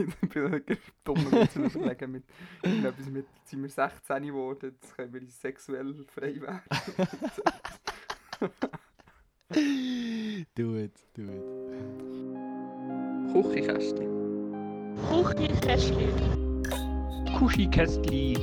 [0.22, 2.24] ich bin dumm Witz am überlegen mit
[2.62, 6.62] irgendetwas mit, jetzt sind wir 16 geworden, jetzt können wir uns sexuell frei werden.
[10.54, 11.42] do it, do it.
[13.32, 14.08] Küchenkästchen.
[15.08, 16.08] Kuchikästli.
[17.38, 18.34] Kuschikästli.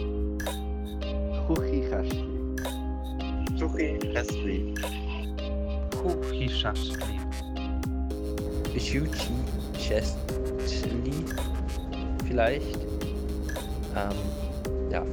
[1.47, 2.55] Küchenkästchen.
[3.57, 4.73] Küchenkästli.
[8.77, 9.41] Kuschikästli.
[9.73, 11.25] Schuchi-Kästli.
[12.27, 12.77] Vielleicht.
[13.95, 15.03] Ähm, ja.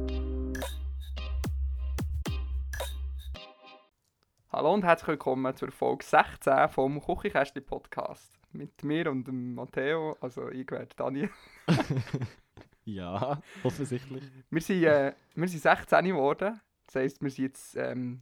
[4.51, 8.37] Hallo und herzlich willkommen zur Folge 16 vom Küchenkästchen Podcast.
[8.51, 11.31] Mit mir und dem Matteo, also ich werde Daniel.
[12.87, 14.25] Ja, offensichtlich.
[14.51, 18.21] Wir sind, äh, wir sind 16 geworden, das heisst, wir sind jetzt ähm,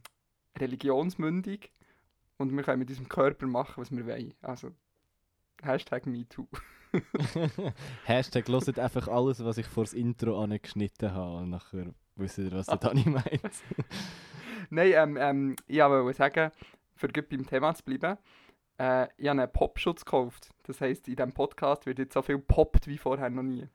[0.58, 1.70] religionsmündig
[2.38, 4.32] und wir können mit unserem Körper machen, was wir wollen.
[4.40, 4.70] Also,
[5.64, 6.46] Hashtag MeToo.
[8.04, 11.38] Hashtag hört einfach alles, was ich vor das Intro angeschnitten habe.
[11.38, 13.40] Und nachher wisst ihr, was der Dani meint.
[14.70, 16.50] Nein, ähm, ähm, ich wollte sagen,
[16.94, 18.18] für gut beim Thema zu bleiben,
[18.78, 20.50] äh, ich habe einen Popschutz gekauft.
[20.64, 23.68] Das heisst, in diesem Podcast wird jetzt so viel poppt wie vorher noch nie.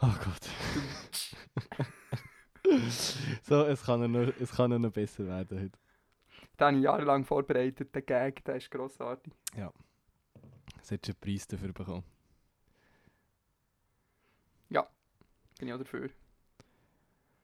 [0.00, 1.86] Oh Gott.
[3.42, 5.78] so, es kann, ja noch, es kann ja noch besser werden heute.
[6.60, 9.32] Den habe ich jahrelang vorbereitet, der Gag, der ist grossartig.
[10.86, 12.04] Es hat schon einen Preis dafür bekommen.
[15.58, 16.10] Bin ich auch dafür.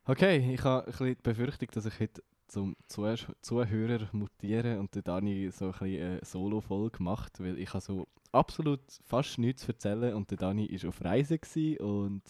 [0.04, 4.94] Okay, ich habe ein bisschen die Befürchtung, dass ich heute zum Zuh Zuhörer mutiere und
[4.94, 9.62] der Dani so ein bisschen eine Solo-Folge macht, weil ich habe so absolut fast nichts
[9.62, 11.40] zu erzählen und der Dani war auf Reise
[11.80, 12.22] und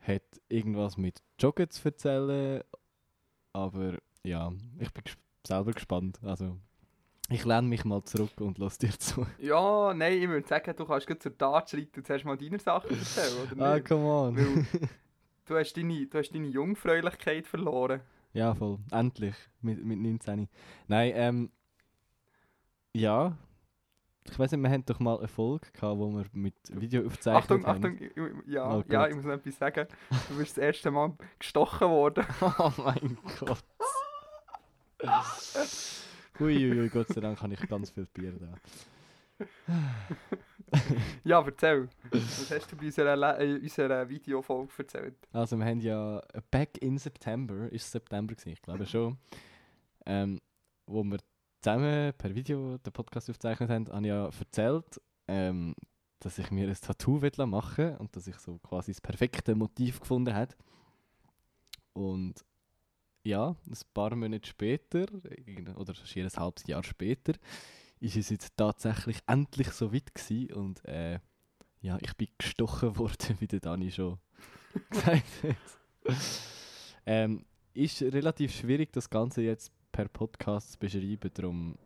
[0.00, 2.62] hat irgendwas mit Joggen zu erzählen,
[3.54, 5.04] aber ja, ich bin
[5.46, 6.58] selber gespannt, also
[7.30, 9.26] ich lehne mich mal zurück und lasse dir zu.
[9.38, 12.58] Ja, nein, ich würde sagen, du kannst gleich zur Tat schreiten und zuerst mal deine
[12.58, 13.86] Sachen erzählen, oder Ah, nicht?
[13.86, 14.36] come on.
[14.36, 14.66] Weil
[15.46, 18.00] du hast, deine, du hast deine Jungfräulichkeit verloren.
[18.32, 18.78] Ja, voll.
[18.90, 19.34] Endlich.
[19.62, 20.48] Mit, mit 19.
[20.88, 21.50] Nein, ähm.
[22.94, 23.36] Ja.
[24.30, 27.42] Ich weiß nicht, wir haben doch mal eine Folge gehabt, wo wir mit Video aufzeichnet
[27.42, 27.84] Achtung, haben.
[27.84, 29.88] Achtung, ja, Oh ja, ich muss noch etwas sagen.
[30.28, 32.24] Du bist das erste Mal gestochen worden.
[32.40, 33.64] Oh mein Gott.
[36.40, 38.54] Uiuiui, Gott sei Dank habe ich ganz viel Bier da.
[41.24, 41.88] Ja, erzähl.
[42.12, 45.16] Was hast du bei unserer, Le- äh, unserer Videofolge erzählt?
[45.32, 49.18] Also wir haben ja back in September, ist September gewesen, ich glaube schon,
[50.06, 50.40] ähm,
[50.86, 51.18] wo wir
[51.60, 55.74] zusammen per Video den Podcast aufgezeichnet haben, habe ich ja erzählt, ähm,
[56.20, 60.34] dass ich mir ein Tattoo machen und dass ich so quasi das perfekte Motiv gefunden
[60.34, 60.54] habe.
[61.94, 62.34] Und
[63.22, 65.06] ja, ein paar Monate später,
[65.76, 67.34] oder schier ein halbes Jahr später,
[68.00, 71.18] ist es jetzt tatsächlich endlich so weit gewesen und äh,
[71.82, 74.18] ja, ich bin gestochen worden, wie der Dani schon
[74.90, 76.16] gesagt hat.
[77.06, 77.44] ähm,
[77.74, 81.78] ist relativ schwierig, das Ganze jetzt per Podcast zu beschreiben, darum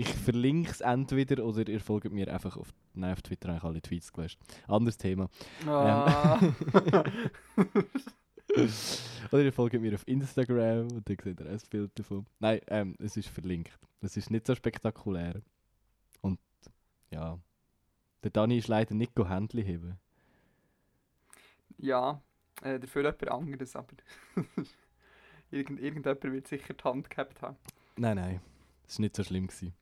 [0.00, 3.64] ich verlinke es entweder oder ihr folgt mir einfach auf, nein, auf Twitter, habe ich
[3.64, 4.38] alle Tweets gelöscht.
[4.68, 5.28] Anderes Thema.
[5.66, 6.38] Ah.
[9.32, 12.26] oder ihr folgt mir auf Instagram und dann seht ihr ein Bild davon.
[12.38, 13.78] Nein, ähm, es ist verlinkt.
[14.00, 15.42] Es ist nicht so spektakulär.
[16.20, 16.38] Und
[17.10, 17.38] ja,
[18.22, 19.98] der Dani ist leider nicht Händchen heben.
[21.78, 22.20] ja,
[22.62, 23.94] äh, dafür jemand anderes, aber
[25.50, 27.56] Irgend, irgendjemand wird sicher die Hand gehabt haben.
[27.96, 28.40] Nein, nein,
[28.86, 29.46] es war nicht so schlimm.
[29.46, 29.72] Gewesen.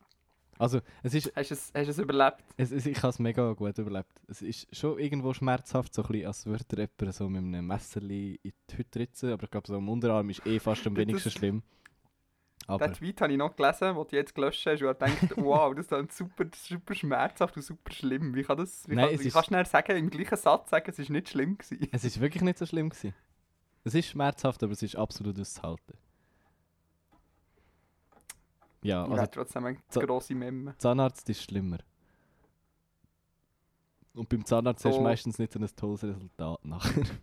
[0.59, 2.43] Also, es ist, Hast du es, hast du es überlebt?
[2.57, 4.21] es, es, ich habe es mega gut überlebt.
[4.29, 6.65] Es ist schon irgendwo schmerzhaft, so ein bisschen, als würde
[6.99, 10.31] jemand so mit einem Messerli in die Hütte ritzen, aber ich glaube, so am Unterarm
[10.31, 11.63] ist eh fast am wenigsten schlimm.
[12.69, 15.33] Aber Den Tweet habe ich noch gelesen, den du jetzt gelöscht hast und habe gedacht,
[15.37, 18.35] wow, das ist super, super schmerzhaft und super schlimm.
[18.35, 20.91] Wie, kann das, wie, Nein, kann, wie kannst du schnell sagen, im gleichen Satz sagen,
[20.91, 21.89] es ist nicht schlimm gewesen?
[21.93, 22.89] es ist wirklich nicht so schlimm.
[22.89, 23.15] Gewesen.
[23.85, 25.97] Es ist schmerzhaft, aber es ist absolut auszuhalten.
[28.83, 30.75] Ja, also trotzdem eine grosse Memme.
[30.79, 31.79] Zahnarzt ist schlimmer.
[34.15, 34.99] Und beim Zahnarzt hast So.
[34.99, 37.03] du meistens nicht so ein tolles Resultat nachher.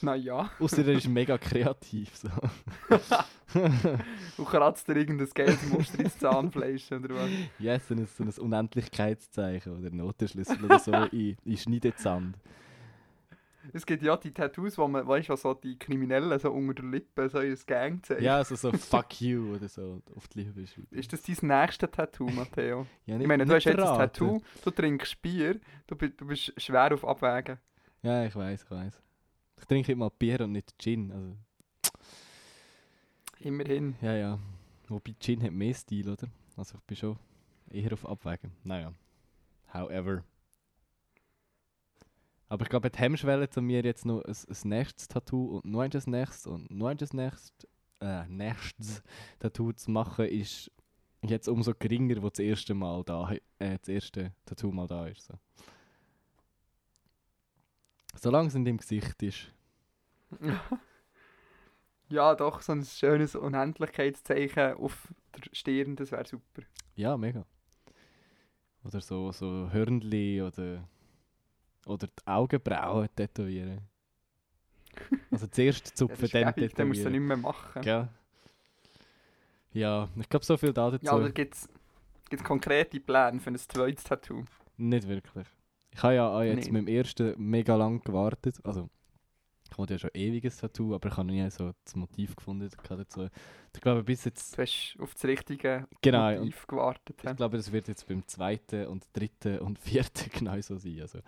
[0.00, 2.16] Naja, Außer er ist mega kreativ.
[2.16, 2.28] So.
[4.36, 7.30] du kratzt dir irgendein Geldmuster ins Zahnfleisch oder was?
[7.58, 12.36] Ja, so ein, so ein Unendlichkeitszeichen oder Notenschlüssel oder so in, in Schneidezand.
[13.72, 16.74] Es gibt ja die Tattoos, wo man, weißt du, was so die Kriminellen so unter
[16.74, 18.22] der Lippe so ihr Gang zeigen.
[18.22, 20.86] Ja, also so Fuck you oder so auf die schreiben.
[20.90, 22.86] Ist das dein nächstes Tattoo, Matteo?
[23.06, 23.98] Ja, Ich meine, du hast nicht jetzt ein.
[23.98, 27.58] Tattoo, du trinkst Bier, du, du bist schwer auf Abwägen.
[28.02, 29.02] Ja, ich weiß, ich weiß.
[29.58, 31.10] Ich trinke immer Bier und nicht Gin.
[31.12, 31.36] Also,
[33.40, 33.96] Immerhin.
[34.00, 34.38] ja, ja.
[34.88, 36.28] Wobei Gin hat mehr Stil, oder?
[36.56, 37.18] Also ich bin schon
[37.70, 38.52] eher auf Abwägen.
[38.62, 38.92] Naja.
[39.72, 40.22] However.
[42.54, 45.80] Aber ich glaube, die Hemmschwelle, zu mir jetzt noch ein, ein nächstes Tattoo und noch
[45.80, 47.68] ein nächstes und noch ein nächstes,
[48.00, 49.02] äh, nächstes
[49.40, 50.70] Tattoo zu machen, ist
[51.22, 55.26] jetzt umso geringer, wo das erste Mal da, äh, das erste Tattoo mal da ist.
[55.26, 55.34] So.
[58.14, 59.52] Solange es in dem Gesicht ist.
[62.10, 66.62] Ja, doch, so ein schönes Unendlichkeitszeichen auf der Stirn, das wäre super.
[66.94, 67.46] Ja, mega.
[68.84, 70.86] Oder so, so Hörnli oder,
[71.86, 73.80] oder die Augenbrauen tätowieren.
[75.30, 77.12] Also zuerst Ja, zupfen, das ist dann gäbig, dann musst du tätowieren.
[77.12, 77.82] nicht mehr machen.
[77.82, 78.08] Gell?
[79.72, 81.04] Ja, ich glaube, so viel da dazu.
[81.04, 81.68] Ja, oder gibt es
[82.44, 84.44] konkrete Pläne für ein zweites Tattoo?
[84.76, 85.46] Nicht wirklich.
[85.90, 86.72] Ich habe ja auch jetzt Nee.
[86.72, 88.60] mit dem ersten mega lang gewartet.
[88.64, 88.88] Also,
[89.70, 92.70] ich wollte ja schon ewiges Tattoo, aber ich habe noch nie so das Motiv gefunden
[92.88, 93.28] dazu.
[93.74, 94.56] Ich glaube, bis jetzt.
[94.56, 97.16] Du hast auf das richtige Genau, Motiv gewartet.
[97.24, 101.00] ich glaube, das wird jetzt beim zweiten und dritten und vierten genau so sein.
[101.00, 101.18] Also,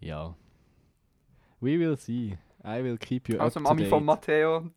[0.00, 0.34] ja.
[1.60, 2.38] We will see.
[2.64, 3.90] I will keep you Also, up to Mami date.
[3.90, 4.70] von Matteo,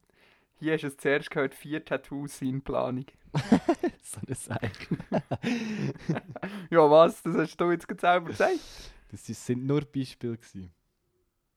[0.60, 3.06] hier hast du es zuerst gehört, vier Tattoos in Planung.
[4.04, 4.72] so eine Seich.
[6.70, 7.22] Ja, was?
[7.24, 8.60] Das hast du jetzt selber gesagt?
[9.12, 10.72] Das sind nur Beispiele gewesen.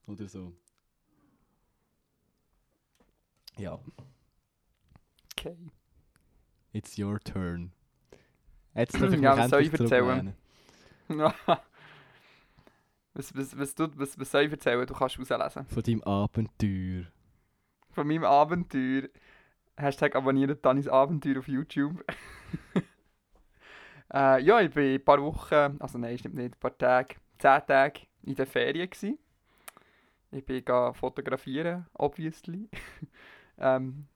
[0.06, 0.52] Oder so.
[3.58, 3.78] Ja,
[5.32, 5.56] Okay.
[6.72, 7.72] it's your turn.
[8.74, 10.36] Jetzt darf ich Ja, mich ich endlich erzählen?
[13.16, 14.86] Was, was, was, du, was, was soll ich erzählen?
[14.86, 15.66] Du kannst rauslesen.
[15.66, 17.04] Von deinem Abenteuer.
[17.90, 19.08] Von meinem Abenteuer.
[19.76, 22.04] Hashtag abonniert Danis Abenteuer auf YouTube.
[24.12, 27.60] äh, ja, ich bin ein paar Wochen, also nein, stimmt nicht, ein paar Tage, zehn
[27.66, 29.18] Tage in der Ferien gsi.
[30.30, 30.62] Ich bin
[30.94, 32.68] fotografieren, obviously.
[33.58, 34.06] ähm,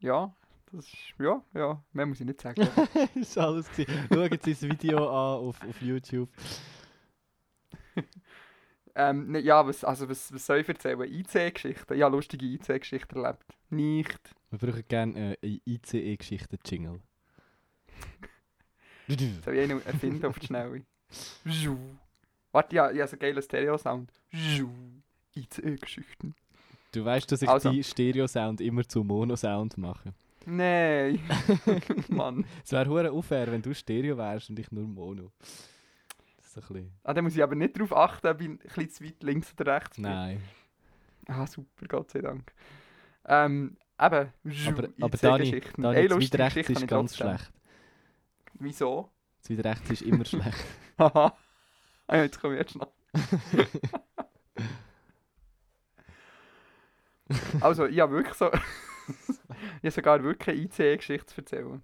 [0.00, 0.32] ja,
[0.70, 2.68] das ist, ja, ja, mehr muss ich nicht sagen.
[3.14, 4.08] ist alles gewesen.
[4.12, 6.28] Schaut sein Video an auf, auf YouTube.
[8.94, 11.00] Ähm, ne, ja, was, also was, was soll ich erzählen?
[11.00, 11.96] IC-Geschichten?
[11.96, 13.44] Ja, lustige IC-Geschichten erlebt.
[13.70, 14.20] Nicht.
[14.50, 17.00] Wir brauchen gerne äh, eine ICE-Geschichte-Jingle.
[19.44, 20.82] Soll ich einen erfinden auf die Schnelle?
[22.52, 24.12] Warte, ja, ich habe so geilen Stereo-Sound.
[24.56, 24.68] Zhu.
[25.34, 26.34] IC-Geschichten.
[26.92, 27.70] Du weißt, dass ich Also.
[27.70, 30.14] die Stereo-Sound immer zu Mono-Sound mache.
[30.46, 31.18] Nein.
[32.08, 32.44] Mann.
[32.62, 35.32] Es wäre hure unfair, wenn du Stereo wärst und ich nur Mono.
[36.54, 36.92] So ein bisschen...
[37.02, 39.52] Ah, da muss ich aber nicht darauf achten, ob ich ein bisschen zu weit links
[39.58, 40.04] oder rechts bin.
[40.04, 40.40] Nein.
[41.26, 42.52] Ah, super, Gott sei Dank.
[43.24, 44.32] Ähm, eben.
[44.66, 45.60] Aber, aber Dani.
[45.76, 47.50] Dani lustige weit rechts ist ganz schlecht.
[48.54, 49.10] Wieso?
[49.40, 50.64] Das weit rechts ist immer schlecht.
[50.98, 51.36] Haha.
[52.06, 52.92] Ah, jetzt komme ich jetzt noch.
[57.60, 58.52] also, ich habe wirklich so.
[58.52, 58.60] ich
[59.82, 61.82] habe sogar wirklich eine ICE-Geschichte zu erzählen.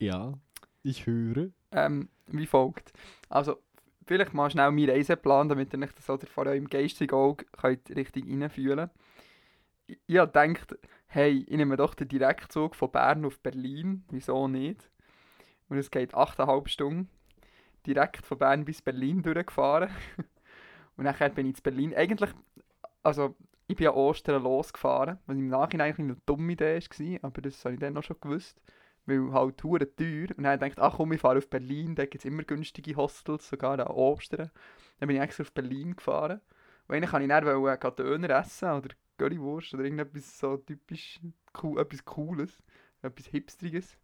[0.00, 0.36] Ja,
[0.82, 1.50] ich höre.
[1.70, 2.92] Ähm, wie folgt.
[3.28, 3.58] Also,
[4.06, 7.90] vielleicht mal schnell meinen Reiseplan, damit ihr euch das oder vor eurem geistigen Auge könnt
[7.94, 8.90] richtig reinfühlen
[9.86, 10.76] Ich, ich habe gedacht,
[11.06, 14.04] hey, ich nehme doch den Direktzug von Bern auf Berlin.
[14.10, 14.90] Wieso nicht?
[15.68, 17.10] Und es geht 8,5 Stunden.
[17.86, 19.90] Direkt von Bern bis Berlin durchgefahren.
[20.96, 21.94] Und nachher bin ich in Berlin.
[21.94, 22.30] Eigentlich,
[23.02, 23.36] also,
[23.66, 27.64] ich bin an Ostern losgefahren, was im Nachhinein eigentlich eine dumme Idee war, aber das
[27.64, 28.60] habe ich dann noch schon gewusst
[29.08, 30.28] weil halt hure teuer.
[30.36, 33.48] Und dann gedacht, ach komm, ich fahre auf Berlin, da gibt es immer günstige Hostels,
[33.48, 34.50] sogar an Ostern.
[35.00, 36.40] Dann bin ich extra auf Berlin gefahren.
[36.86, 41.20] Und eigentlich kann ich dann wollen, äh, Döner essen oder Currywurst oder irgendetwas so typisch
[41.62, 42.62] cool, etwas Cooles,
[43.02, 43.96] etwas Hipstriges.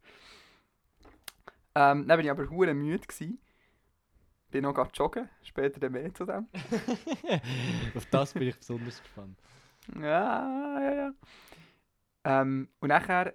[1.75, 3.39] Ähm, dann bin ich aber hure müde gsi.
[4.51, 6.47] Bin noch gerade joggen, später dann mehr zu dem.
[7.95, 9.39] Auf das bin ich besonders gespannt.
[10.01, 11.13] Ja, ja, ja.
[12.25, 13.35] Ähm, und nachher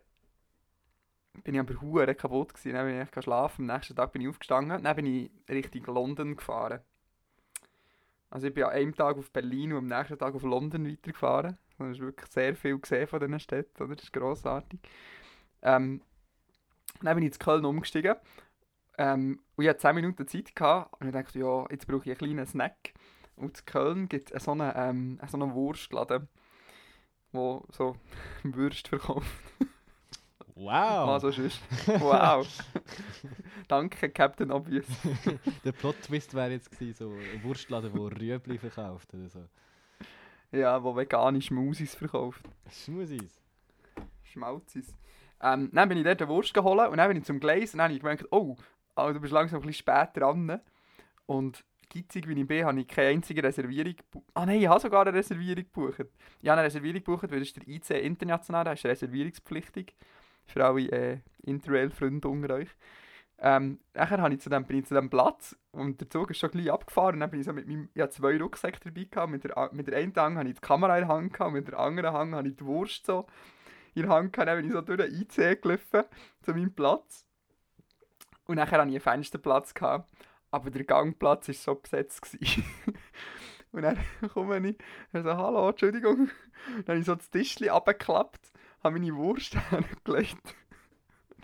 [1.44, 2.74] bin ich aber hure kaputt gewesen.
[2.74, 3.70] Dann bin ich schlafen.
[3.70, 4.84] Am nächsten Tag bin ich aufgestanden.
[4.84, 6.82] Dann bin ich Richtung London gefahren.
[8.30, 11.58] Also ich bin an einem Tag auf Berlin und am nächsten Tag auf London weitergefahren.
[11.78, 13.84] Das ist wirklich sehr viel gesehen von diesen Städten.
[13.84, 13.96] Oder?
[13.96, 14.80] Das ist grossartig.
[15.62, 16.02] Ähm,
[17.02, 18.16] dann bin ich in Köln umgestiegen.
[18.98, 21.00] Ähm, und ich hatte 10 Minuten Zeit gehabt.
[21.00, 22.94] Und ich dachte, ja, jetzt brauche ich einen kleinen Snack.
[23.36, 26.28] Und in Köln gibt es so einen, ähm, so einen Wurstladen,
[27.32, 27.96] wo so
[28.44, 29.28] Würste verkauft.
[30.60, 31.10] Wow!
[31.10, 31.62] Also sonst.
[32.02, 32.46] Wow.
[33.70, 34.86] Danke, Captain Obvious.
[35.64, 39.46] Der Plot-Twist wäre jetzt gewesen, so ein Wurstladen, der Rüebli verkauft oder so.
[40.52, 42.44] Ja, wo vegane Schmusis verkauft.
[42.70, 43.40] Schmusis.
[44.24, 44.94] Schmalzis.
[45.42, 47.78] Ähm, dann bin ich dort eine Wurst geholt und dann bin ich zum Gleis und
[47.78, 48.58] dann habe ich gemerkt, oh,
[48.96, 50.60] also du bist langsam ein bisschen spät dran.
[51.26, 53.96] Und gitzig wie ich bin, habe ich keine einzige Reservierung.
[54.34, 56.06] Ah nein, ich habe sogar eine Reservierung gebucht.
[56.42, 59.96] Ich habe eine Reservierung gebucht, weil das ist der IC international, der ist reservierungspflichtig.
[60.50, 62.70] Für alle äh, Interrail-Freunde unter euch.
[63.42, 66.40] Ähm, nachher habe ich zu dem, bin ich zu dem Platz und der Zug ist
[66.40, 67.16] schon gleich abgefahren.
[67.16, 69.32] Und dann bin ich so mit meinem, ich hatte zwei Rucksäcke dabei gehabt.
[69.32, 71.68] Mit der, mit der einen Hand habe ich die Kamera in der Hand gehabt, mit
[71.68, 73.28] der anderen Hand habe ich die Wurst so
[73.94, 74.50] in der Hand gehabt.
[74.50, 76.04] Dann bin ich so durch den IC gelaufen
[76.42, 77.26] zu meinem Platz.
[78.46, 80.10] Und nachher hatte ich einen Fensterplatz gehabt,
[80.52, 82.38] aber der Gangplatz war so besetzt.
[83.72, 83.98] Und dann
[84.34, 84.78] komme ich
[85.14, 86.30] und so, hallo, Entschuldigung.
[86.86, 88.52] Dann habe ich so das Tischchen abgeklappt,
[88.84, 90.38] habe meine Wurst hingelegt.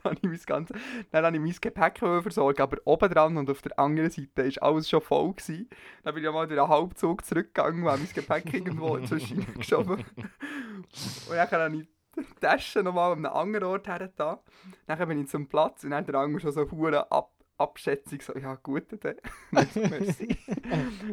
[0.04, 0.78] Dann habe ich mein ganzes
[1.10, 4.68] dann habe ich mein Gepäck versorgen, aber oben dran und auf der anderen Seite war
[4.68, 5.34] alles schon voll.
[5.34, 5.68] Gewesen.
[6.04, 10.06] Dann bin ich mal durch den Halbzug zurückgegangen und mein Gepäck irgendwo zwischen geschoben.
[10.06, 11.88] Und dann habe ich
[12.18, 14.44] die Tasche nochmal an einem anderen Ort her da.
[14.86, 18.38] Dann bin ich zum Platz und dann der andere schon so hure ab Abschätzung, so,
[18.38, 19.16] ja gut, dann.
[19.52, 19.68] Dann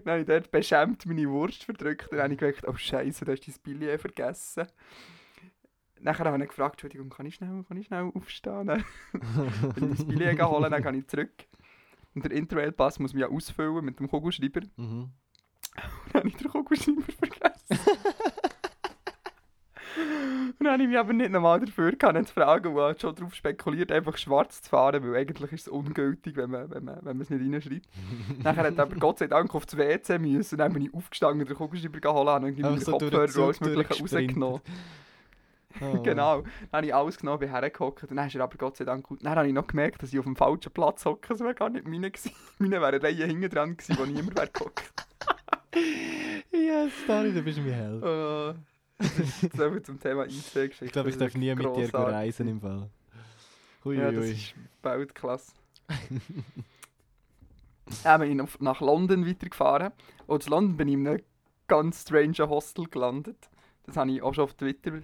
[0.06, 3.30] habe ich dort beschämt meine Wurst verdrückt und dann habe ich gedacht, oh Scheiße, du
[3.32, 4.66] hast dein Billet vergessen.
[6.02, 8.66] Nachher habe ich gefragt, Entschuldigung, kann ich schnell, kann ich schnell aufstehen?
[8.66, 8.84] Dann
[9.74, 11.32] bin ich das Billet holen, dann gehe ich zurück.
[12.14, 14.60] Und der Interrail-Pass muss man ja ausfüllen mit dem Kugelschreiber.
[14.76, 15.02] Mhm.
[15.02, 15.10] Und
[16.12, 17.78] dann habe ich den Kugelschreiber vergessen.
[20.58, 23.34] Und dann habe ich mich aber nicht nochmal dafür gehabt, zu fragen, und schon darauf
[23.34, 27.16] spekuliert, einfach schwarz zu fahren, weil eigentlich ist es ungültig, wenn man, wenn man, wenn
[27.16, 27.88] man es nicht reinschreibt.
[28.42, 31.56] Nachher hat aber Gott sei Dank auf das WC müssen, dann bin ich aufgestanden, den
[31.56, 34.60] Kugelschreiber geholt und irgendwie Einfach meine so Kopfhörer und alles Mögliche rausgenommen.
[35.80, 35.98] Oh.
[36.02, 36.42] Genau.
[36.42, 39.24] Dann habe ich alles genommen, bin hergehockt dann ist er aber Gott sei Dank gut.
[39.24, 41.70] Dann habe ich noch gemerkt, dass ich auf dem falschen Platz hocke, das wäre gar
[41.70, 42.32] nicht meine gewesen.
[42.58, 44.92] Meine wäre eine Reihe hinten dran gewesen, wo niemand wäre gehockt.
[46.52, 48.02] Yes, Dani, du bist mein Held.
[48.98, 50.84] Das ist so viel zum Thema IC-Geschichte.
[50.84, 52.90] Ich glaube, ich darf nie mit dir reisen im Fall.
[53.84, 55.52] Hui, Ja, das ist Weltklasse.
[58.04, 59.92] Dann bin ich nach London weitergefahren.
[60.26, 61.22] Und in London bin ich in einem
[61.66, 63.48] ganz strange Hostel gelandet.
[63.84, 65.00] Das habe ich auch schon auf Twitter,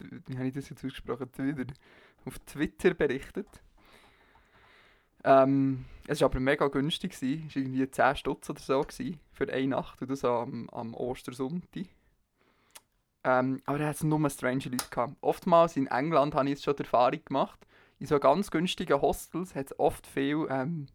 [0.00, 1.30] wie habe ich das jetzt ausgesprochen?
[1.32, 1.72] Twitter,
[2.24, 3.48] auf Twitter berichtet.
[5.24, 7.12] Ähm, es war aber mega günstig.
[7.14, 10.02] Es war irgendwie 10 Stutz oder so gewesen für eine Nacht.
[10.02, 11.86] Und das am, am Ostersonntag.
[13.24, 15.16] Ähm, aber da hat es nur strange Leute gehabt.
[15.22, 17.66] Oftmals in England habe ich jetzt schon die Erfahrung gemacht,
[17.98, 20.88] in so ganz günstigen Hostels hat es oft viel ähm,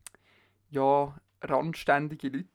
[0.70, 2.48] ja, randständige Leute.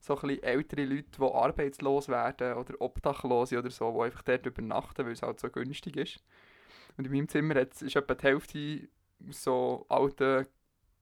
[0.00, 4.46] So ein bisschen ältere Leute, die arbeitslos werden oder Obdachlose oder so, die einfach dort
[4.46, 6.22] übernachten, weil es halt so günstig ist.
[6.96, 8.88] Und in meinem Zimmer ist etwa die Hälfte
[9.28, 10.46] aus so alten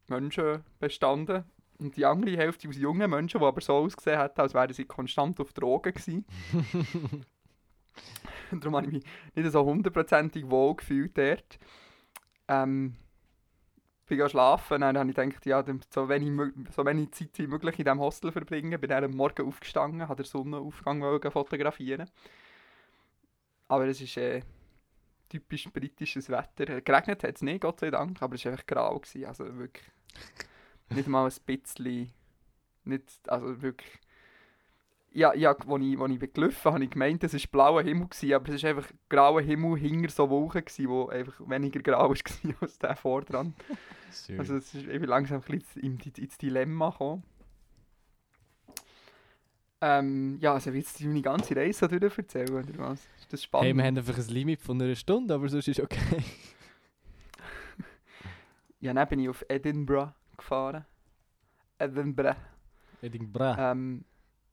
[0.08, 1.44] Menschen bestanden.
[1.78, 4.86] Und die andere Hälfte aus jungen Menschen, die aber so ausgesehen hätten, als wären sie
[4.86, 6.24] konstant auf Drogen gewesen.
[8.50, 11.58] Darum habe ich mich nicht so hundertprozentig wohl gefühlt dort.
[12.48, 12.96] Ähm,
[14.06, 16.30] bin schlafen, dann habe ich gedacht, ja, so wenig,
[16.74, 18.80] so wenig Zeit wie möglich in diesem Hostel verbringen.
[18.80, 22.08] Bin dann am Morgen aufgestanden, habe den Sonnenaufgang fotografieren.
[23.68, 24.42] Aber es ist äh,
[25.28, 26.80] typisch britisches Wetter.
[26.80, 29.02] Geregnet hat es nicht, Gott sei Dank, aber es war einfach grau.
[29.26, 29.86] Also wirklich
[30.90, 32.12] nicht mal ein bisschen,
[32.84, 33.90] nicht, also wirklich
[35.16, 38.08] ja, ja, als ich, als ich bin gelaufen habe ich gemeint, es war blauer Himmel,
[38.08, 42.10] gewesen, aber es war einfach grauer Himmel hinter so Wolken, gewesen, wo einfach weniger grau
[42.10, 42.16] war
[42.60, 43.54] als der vor dran.
[44.12, 44.38] Schön.
[44.38, 47.22] Also es ist, bin langsam ein bisschen ins, Dilemma gekommen.
[49.80, 53.00] Ähm, ja, also willst du meine ganze Reise durch erzählen, oder was?
[53.18, 53.66] Ist das spannend?
[53.66, 56.22] hey, wir haben einfach ein Limit von einer Stunde, aber sonst ist okay.
[58.78, 60.84] Ja, dann bin ich auf Edinburgh gefahren.
[61.78, 62.36] Edinburgh.
[63.00, 63.56] Edinburgh.
[63.58, 64.04] Ähm,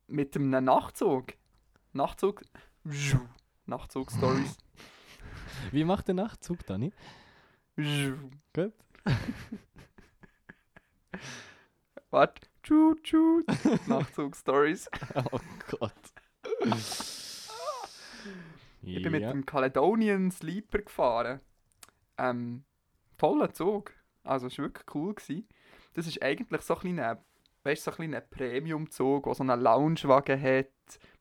[0.07, 1.33] mit einem Nachtzug.
[1.93, 2.41] Nachtzug.
[3.65, 4.57] Nachtzug-Stories.
[5.71, 6.91] Wie macht der Nachtzug, Dani?
[7.75, 8.73] Gut.
[12.09, 12.47] Warte.
[12.63, 13.41] Tschu, tschu.
[13.87, 14.89] Nachtzug-Stories.
[15.31, 15.93] Oh Gott.
[18.81, 21.41] Ich bin mit dem Caledonian Sleeper gefahren.
[22.17, 22.63] Ähm,
[23.17, 23.93] toller Zug.
[24.23, 25.13] Also, es war wirklich cool.
[25.13, 25.47] Gewesen.
[25.93, 27.23] Das ist eigentlich so ein kleiner,
[27.63, 30.67] weißt, so ein Premium-Zug, der so einen Loungewagen hat,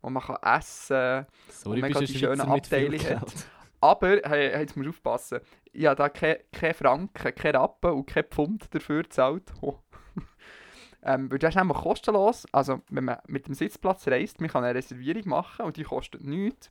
[0.00, 1.26] wo man kann essen
[1.64, 1.80] kann.
[1.80, 3.32] Bist du die schönen Abteile hat.
[3.80, 5.40] Aber, hey, jetzt musst du aufpassen.
[5.72, 9.52] Ich habe da keine kein Franken, keine Rappen und kein Pfund dafür gezahlt.
[9.60, 9.78] Oh.
[11.02, 12.46] ähm, weil das ist nämlich kostenlos.
[12.52, 16.22] Also, wenn man mit dem Sitzplatz reist, man kann eine Reservierung machen und die kostet
[16.22, 16.70] nichts.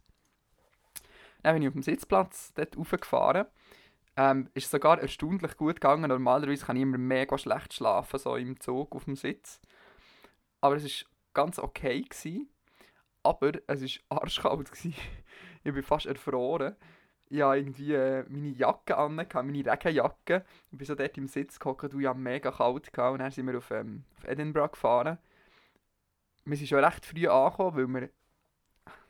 [1.44, 3.48] Dann bin ich auf dem Sitzplatz dort raufgefahren.
[4.18, 6.10] Ähm, ist sogar erstaunlich gut gegangen.
[6.10, 9.62] Normalerweise kann ich immer mega schlecht schlafen, so im Zug auf dem Sitz.
[10.60, 12.02] Aber es war ganz okay.
[12.02, 12.50] Gewesen.
[13.24, 14.72] Aber es war arschkalt.
[14.84, 16.76] Ich bin fast erfroren.
[17.30, 20.44] Ich hatte irgendwie äh, meine Jacke an, meine Regenjacke.
[20.72, 22.92] Ich bin so dort im Sitz gehockt und ich hatte mega kalt.
[22.92, 23.14] Gehabt.
[23.14, 25.18] Und dann sind wir auf, ähm, auf Edinburgh gefahren.
[26.44, 28.10] Wir sind schon recht früh angekommen, weil wir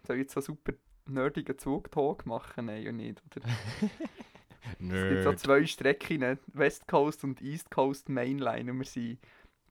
[0.03, 0.73] so jetzt so super
[1.05, 2.65] nerdigen Zugtalk machen.
[2.65, 3.21] Nein, ja nicht.
[3.35, 3.47] Oder?
[4.63, 5.39] Es gibt so Nerd.
[5.39, 8.71] zwei Strecken, West Coast und East Coast Mainline.
[8.71, 9.19] Und wir sind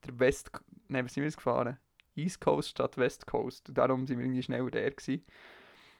[0.05, 0.51] der West...
[0.87, 1.77] Nein, was sind wir jetzt gefahren?
[2.15, 3.69] East Coast statt West Coast.
[3.69, 5.23] Und darum sind wir irgendwie schneller der gewesen.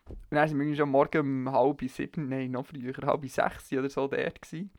[0.09, 3.71] Und dann sind wir irgendwie schon morgen um halb sieben, nein, noch früher, halb sechs
[3.71, 4.71] oder so dort gewesen.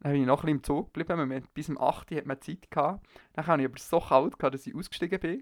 [0.00, 1.28] Dann bin ich noch ein bisschen im Zug geblieben.
[1.30, 3.06] Wir hatten- Bis um 8 Uhr hat man Zeit gehabt.
[3.34, 5.40] Dann hatte ich aber so kalt, gehabt, dass ich ausgestiegen bin.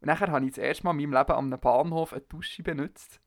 [0.00, 2.62] Und dann habe ich das erste Mal in meinem Leben an einem Bahnhof eine Dusche
[2.62, 3.20] benutzt.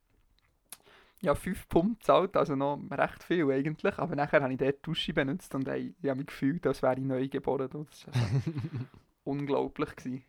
[1.25, 3.97] Ja, 5 Pumpen gezahlt, also noch recht viel eigentlich.
[3.97, 6.83] Aber nachher habe ich dort die Dusche benutzt und ey, ich habe mich gefühlt, als
[6.83, 7.67] wäre ich neu geboren.
[7.71, 8.51] Das war also
[9.23, 9.95] unglaublich.
[9.95, 10.23] Gewesen.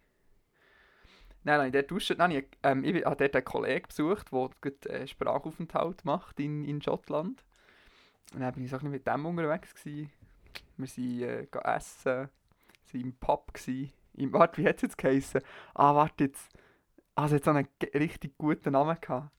[1.45, 2.11] Dann habe ich dort duscht.
[2.13, 6.41] Dann habe ich, ähm, ich habe dort einen Kollegen besucht, der gerade einen Sprachaufenthalt macht
[6.41, 7.45] in, in Schottland.
[8.33, 9.75] Und dann bin ich so ein mit dem unterwegs.
[9.75, 10.11] Gewesen.
[10.79, 12.31] Wir sind äh, essen,
[12.87, 13.53] sind im Pub.
[13.53, 13.93] Gewesen.
[14.15, 15.43] Im, warte, wie hat es jetzt geheißen?
[15.75, 16.49] Ah, warte jetzt.
[17.15, 19.31] Ah, es hat so einen richtig guten Namen gehabt.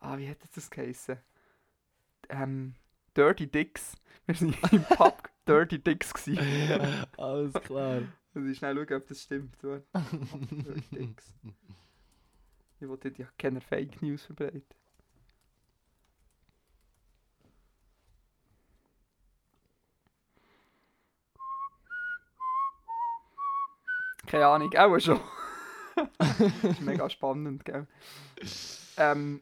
[0.00, 1.18] Ah, wie hat das geheißen?
[2.28, 2.74] Ähm,
[3.16, 3.96] Dirty Dicks.
[4.26, 6.12] Wir sind im Pub Dirty Dicks.
[6.12, 7.06] Gewesen.
[7.16, 8.02] Alles klar.
[8.34, 9.56] Muss ich schnell schauen, ob das stimmt.
[9.62, 9.84] Dirty
[10.92, 11.34] Dicks.
[12.80, 14.62] Ich wollte ja keine Fake News verbreiten.
[24.26, 25.20] Keine Ahnung, auch schon.
[26.18, 27.86] das ist mega spannend, gell?
[28.96, 29.40] Ähm,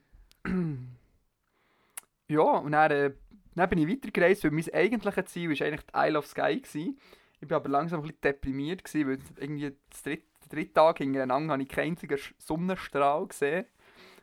[2.28, 3.12] ja, und dann, äh,
[3.54, 6.60] dann bin ich weitergereist, weil mein eigentliches Ziel war eigentlich die Isle of Skye.
[6.60, 6.98] Gewesen.
[7.40, 11.62] Ich war aber langsam ein bisschen deprimiert, gewesen, weil irgendwie dritte, den Tag hintereinander habe
[11.62, 13.66] ich keinen einzigen Sonnenstrahl gesehen.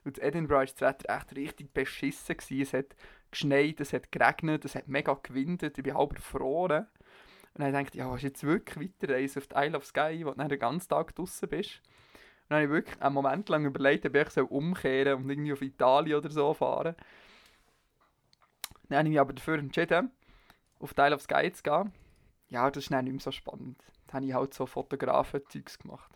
[0.04, 2.38] Und in Edinburgh war das Wetter echt richtig beschissen.
[2.38, 2.62] Gewesen.
[2.62, 2.96] Es hat
[3.30, 6.88] geschneit, es hat geregnet, es hat mega gewindet, ich bin halb erfroren.
[7.54, 10.26] Und dann habe ich ja, willst du jetzt wirklich weiterreisen auf die Isle of Skye,
[10.26, 11.82] wo du dann den ganzen Tag draußen bist?
[12.52, 15.62] Dann habe ich wirklich einen Moment lang überlegt, ob ich so umkehren und irgendwie auf
[15.62, 16.96] Italien oder so fahren.
[18.90, 20.12] Dann habe ich mich aber dafür entschieden,
[20.82, 21.94] auf Isle of Skye zu gehen.
[22.50, 23.82] Ja, das ist dann nicht mehr so spannend.
[24.08, 26.12] Dann habe ich halt so Fotografen-Zeugs gemacht.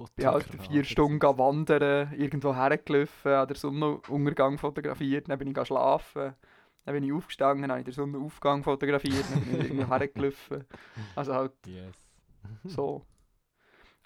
[0.00, 5.64] Ich bin halt vier Stunden wandern, irgendwo hergelaufen, an der Sonnenuntergang fotografiert, dann bin ich
[5.64, 6.34] schlafen.
[6.84, 10.64] Dann bin ich aufgestanden, dann habe ich den Sonnenaufgang fotografiert, dann bin ich irgendwo hergelaufen.
[11.14, 11.94] Also halt Yes.
[12.64, 13.06] so.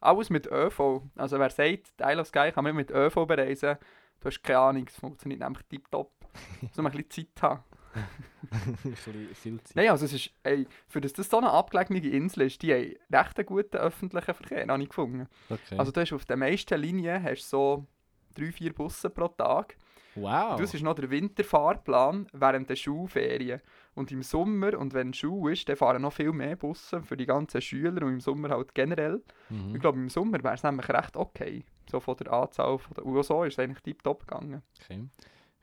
[0.05, 1.03] Alles mit ÖV.
[1.17, 3.77] Also wer sagt, Isle of Skye kann man mit ÖV bereisen,
[4.21, 6.13] du hast keine Ahnung, es funktioniert nämlich tiptop.
[6.61, 7.63] Muss man ein bisschen Zeit haben.
[8.51, 9.77] ein bisschen viel Zeit.
[9.77, 12.95] Nein, also es ist, ey, für das das so eine abgelegene Insel ist, die haben
[13.13, 15.29] recht einen guten öffentlichen Verkehr, habe ich gefunden.
[15.49, 15.79] Okay.
[15.79, 17.87] Also du hast auf den meisten Linien hast so
[18.35, 19.77] drei, vier Busse pro Tag.
[20.17, 20.61] wow.
[20.61, 23.61] Das ist noch der Winterfahrplan während der Schulferien.
[23.95, 27.27] Und im Sommer, und wenn Schule ist, dann fahren noch viel mehr Busse für die
[27.27, 29.23] ganzen Schüler und im Sommer halt generell.
[29.51, 29.75] Mhm.
[29.75, 31.65] Ich glaube, im Sommer wäre es nämlich recht okay.
[31.91, 32.79] So von der Anzahl.
[32.79, 34.63] Von der, so ist es eigentlich tiptop gegangen.
[34.83, 35.09] Okay.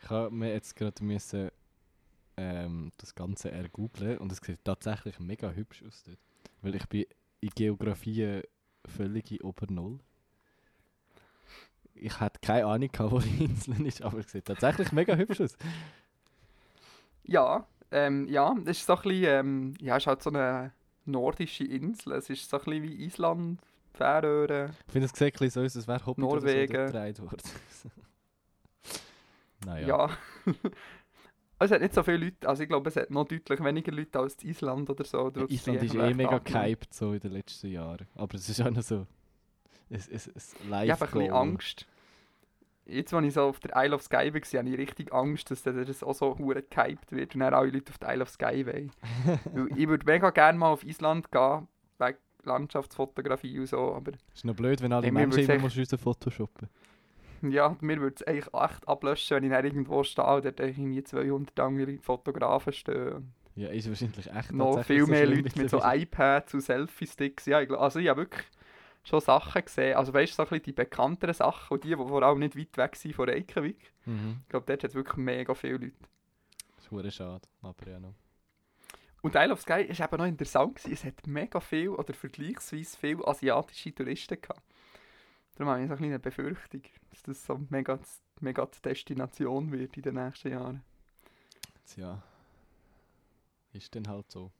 [0.01, 1.51] Ich habe mir jetzt gerade müssen,
[2.37, 6.17] ähm, das Ganze ergooglen und es sieht tatsächlich mega hübsch aus dort.
[6.61, 7.05] Weil ich bin
[7.41, 8.43] in Geografie äh,
[8.85, 9.99] völlige Obernull.
[11.93, 15.57] Ich hatte keine Ahnung, wo die Insel ist, aber es sieht tatsächlich mega hübsch aus.
[17.23, 20.71] Ja, ähm, ja, das ist so ein bisschen, ähm, ja, es ist halt so eine
[21.05, 22.13] nordische Insel.
[22.13, 23.59] Es ist so ein bisschen wie Island,
[23.93, 24.69] Färöer.
[24.87, 26.75] Ich finde, es sieht ein so aus, als wäre Hobbit Norwegen.
[26.75, 27.49] oder so gedreht worden.
[29.65, 29.87] naja.
[29.87, 30.09] Ja.
[31.59, 34.19] es hat nicht so viele Leute, also ich glaube, es hat noch deutlich weniger Leute
[34.19, 35.31] als Island oder so.
[35.35, 38.07] Ja, Island ist eh mega gehypt so in den letzten Jahren.
[38.15, 39.05] Aber es ist auch noch so.
[39.89, 41.87] Es es es live Ich habe ein bisschen Angst.
[42.85, 45.63] Jetzt, als ich so auf der Isle of Skye war, habe ich richtig Angst, dass
[45.63, 48.65] das auch so hure gehypt wird und dann alle Leute auf die Isle of Skye
[48.65, 48.91] wollen.
[49.77, 51.67] Ich würde mega gerne mal auf Island gehen,
[51.99, 55.99] wegen Landschaftsfotografie und so, aber ist noch blöd, wenn alle mir Menschen immer echt- unseren
[55.99, 56.69] photoshoppen.
[57.43, 61.03] ja, mir würde es eigentlich echt ablöschen, wenn ich dann irgendwo stehe und dort irgendwie
[61.03, 63.31] 200 andere Fotografen stehen.
[63.55, 67.45] Ja, ist wahrscheinlich echt Noch viel so mehr schlimm Leute mit so iPads und Selfie-Sticks.
[67.47, 68.45] Ja, also ich habe wirklich
[69.03, 71.95] schon Sachen gesehen, also weißt du, so ein bisschen die bekannteren Sachen und die, die
[71.95, 73.93] vor allem nicht weit weg sind von Reykjavik.
[74.05, 74.41] Mhm.
[74.43, 75.93] Ich glaube, dort hat es wirklich mega viele Leute.
[76.75, 78.13] Das ist schade, aber ja noch.
[79.21, 80.75] Und Isle of Skye war eben noch interessant.
[80.75, 80.93] Gewesen.
[80.93, 84.61] Es hat mega viel oder vergleichsweise viele asiatische Touristen gehabt.
[85.55, 87.99] Darum habe ich so eine kleine Befürchtung, dass das so mega,
[88.39, 90.83] mega die Destination wird in den nächsten Jahren.
[91.95, 92.23] Ja.
[93.73, 94.51] Ist dann halt so.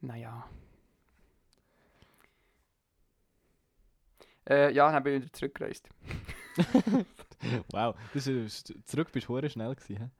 [0.00, 0.48] Naja.
[4.52, 5.88] Äh, ja, dann bin ich wieder zurückgereist.
[7.72, 10.10] wow, das ist, zurück bist du schnell gewesen, hä?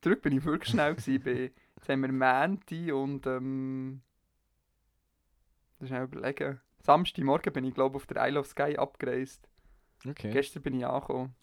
[0.00, 1.22] Zurück bin ich wirklich schnell gewesen.
[1.22, 4.00] Bin, jetzt haben wir Mänti und ähm,
[5.78, 6.60] das schnell überlegen.
[6.80, 9.46] Samstagmorgen bin ich glaube auf der Isle of Skye abgereist.
[10.08, 10.32] Okay.
[10.32, 11.34] Gestern bin ich angekommen.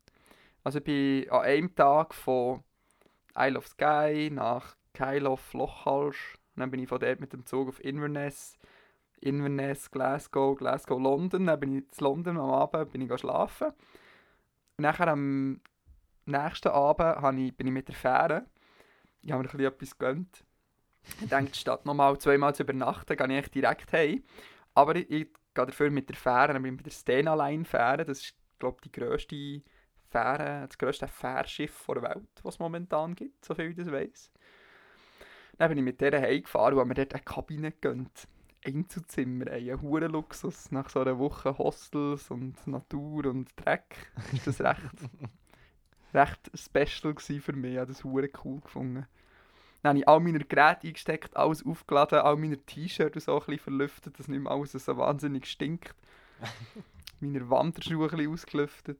[0.63, 2.63] Also ich bin an einem Tag von
[3.37, 6.35] Isle of Skye, nach Kailof, Lochhalsch.
[6.55, 8.57] Und dann bin ich von dort mit dem Zug auf Inverness,
[9.21, 11.47] Inverness, Glasgow, Glasgow, London.
[11.47, 13.67] Dann bin ich in London am Abend bin ich schlafen.
[13.67, 15.61] Und nachher am
[16.25, 18.45] nächsten Abend ich, bin ich mit der Fähre.
[19.21, 20.43] Ich habe mir etwas gegönnt.
[21.21, 24.23] Ich denke, statt nochmal zweimal zu übernachten, gehe ich direkt heim.
[24.73, 27.65] Aber ich, ich gehe dafür mit der Fähre, dann bin ich mit der Stena Line
[27.65, 28.05] Fähre.
[28.05, 29.61] Das ist, glaube ich, die grösste
[30.09, 34.31] Fähre, das grösste Fährschiff der Welt, was es momentan gibt, soviel ich das weiss.
[35.57, 38.27] Dann bin ich mit der heimgefahren und habe mir dort eine Kabine gegönnt.
[38.65, 40.71] Einzelzimmer, ey, ein hoher Luxus.
[40.71, 44.81] Nach so einer Woche Hostels und Natur und Dreck ist das recht,
[46.13, 47.73] recht special für mich.
[47.73, 49.07] Ich habe das hure cool gefunden.
[49.81, 53.45] Dann habe ich all meine Geräte eingesteckt, alles aufgeladen, all meine T-Shirts und so ein
[53.45, 55.95] bisschen verlüftet, dass nicht mehr alles so wahnsinnig stinkt.
[57.21, 58.99] meine Wanderschuhe ein bisschen ausgelüftet.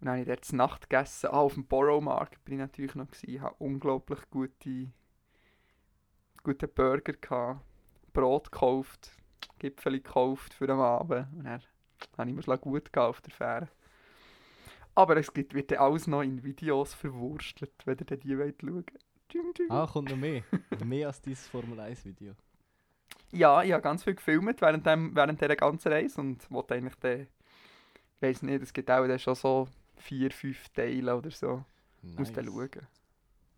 [0.00, 1.28] Und dann habe ich dort zur Nacht gegessen.
[1.28, 3.06] Ah, auf dem Borough Market bin ich natürlich noch.
[3.06, 3.30] Gewesen.
[3.30, 4.90] Ich hatte unglaublich gute,
[6.42, 7.12] gute Burger.
[7.12, 7.64] Gehabt.
[8.16, 9.12] Brot gekauft,
[9.58, 11.26] Gipfeli gekauft für den Abend.
[11.36, 11.60] Und dann
[12.16, 13.68] habe ich mir gut gehabt auf der Fähre.
[14.94, 18.84] Aber es gibt, wird alles noch in Videos verwurstelt, wenn ihr die wollt schauen
[19.32, 19.70] Ding, ding.
[19.70, 20.42] Ah, kommt noch mehr.
[20.84, 22.34] mehr als dieses Formel 1 Video.
[23.32, 26.94] Ja, ich habe ganz viel gefilmt während, dem, während dieser ganzen Reise und wollte eigentlich
[26.94, 27.22] den,
[28.14, 31.64] ich weiß nicht, es gibt auch schon so vier, fünf Teile oder so.
[32.02, 32.18] Nice.
[32.18, 32.86] Muss dann schauen.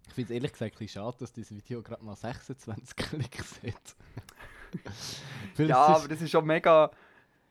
[0.09, 3.97] Ich finde es ehrlich gesagt ein schade, dass dieses Video gerade mal 26 Klicks hat.
[5.59, 6.89] Ja, aber das ist ja mega,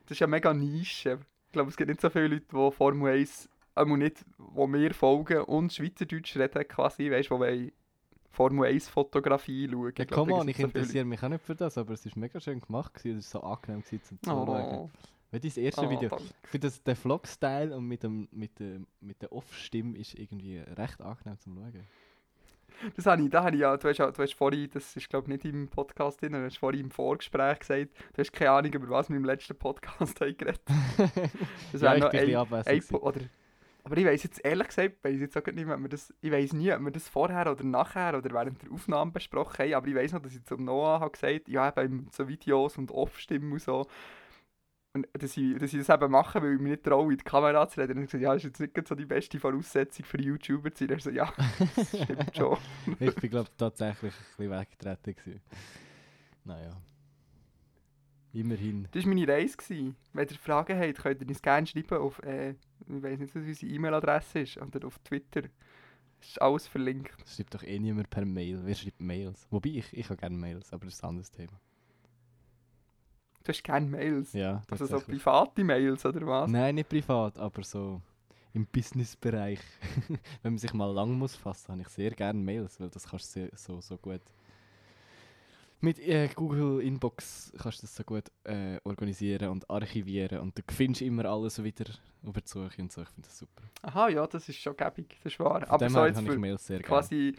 [0.06, 1.20] das ist ja mega Nische.
[1.48, 4.94] Ich glaube, es gibt nicht so viele Leute, die Formel 1, einmal nicht, wo mir
[4.94, 7.74] folgen und Schweizerdeutsch reden quasi, weißt du, die
[8.32, 9.94] Formel 1 Fotografie schauen.
[9.98, 12.16] Ja, Ich komm on, ich viele interessiere mich auch nicht für das, aber es ist
[12.16, 14.46] mega schön gemacht gewesen, es war so angenehm gewesen zum Leute.
[14.46, 14.76] Zuschauen.
[14.76, 14.90] Oh,
[15.32, 16.24] Weil dein erste oh, Video, danke.
[16.44, 20.60] ich finde das- der Vlog-Style und mit, dem, mit, der, mit der Off-Stimme ist irgendwie
[20.60, 21.86] recht angenehm zum Schauen.
[22.96, 25.10] Das habe ich, da habe ich ja, du hast, ja- du hast vorhin, das ist
[25.10, 28.52] glaube ich nicht im Podcast drin, du hast vorhin im Vorgespräch gesagt, du hast keine
[28.52, 30.62] Ahnung, über was wir im letzten Podcast haben geredet.
[31.72, 32.36] Das ja, noch ein
[32.66, 33.22] ein, oder,
[33.84, 36.32] aber ich weiß jetzt ehrlich gesagt, weiss jetzt auch nicht mehr, ob wir das, ich
[36.32, 39.88] weiß nie, ob wir das vorher oder nachher oder während der Aufnahme besprochen haben, aber
[39.88, 42.92] ich weiß noch, dass ich zum Noah habe gesagt ja, eben in so Videos und
[42.92, 43.88] Off-Stimmen und so,
[44.98, 47.24] und dass ich, dass ich das eben mache, weil ich mich nicht traue, in die
[47.24, 47.98] Kamera zu reden.
[47.98, 50.86] Und ich gesagt, ja, das ist jetzt nicht so die beste Voraussetzung für YouTuber zu
[50.86, 50.90] sein.
[50.90, 51.34] Er so, ja,
[51.76, 52.58] das stimmt schon.
[53.00, 55.16] ich bin glaube tatsächlich ein bisschen weggetreten.
[55.16, 55.42] Gewesen.
[56.44, 56.72] Naja.
[58.34, 58.88] Immerhin.
[58.92, 59.58] Das war meine Reise.
[59.58, 59.96] Gewesen.
[60.14, 63.44] Wenn ihr Fragen habt, könnt ihr uns gerne schreiben auf, äh, ich weiß nicht, was
[63.44, 65.44] unsere E-Mail-Adresse ist, oder auf Twitter.
[66.20, 67.14] Das ist alles verlinkt.
[67.22, 68.60] Das schreibt doch eh niemand per Mail.
[68.64, 69.48] Wer schreibt Mails?
[69.52, 71.60] Wobei, ich, ich habe gerne Mails, aber das ist ein anderes Thema.
[73.48, 74.34] Du hast gerne Mails.
[74.34, 76.52] Ja, also so private Mails, oder was?
[76.52, 78.02] Nein, nicht privat, aber so
[78.54, 79.62] im Businessbereich.
[80.44, 83.38] Wenn man sich mal lang muss fassen, habe ich sehr gerne Mails, weil das kannst
[83.38, 84.20] du so, so gut
[85.80, 90.64] mit äh, Google Inbox kannst du das so gut äh, organisieren und archivieren und du
[90.70, 91.86] findest immer alles wieder
[92.24, 93.04] über die Suche und so.
[93.04, 93.62] Ich finde das super.
[93.84, 95.62] Aha, ja, das ist schon gäbig, das ist wahr.
[95.62, 96.88] Von Aber so jetzt habe ich für Mails sehr gerne.
[96.88, 97.36] quasi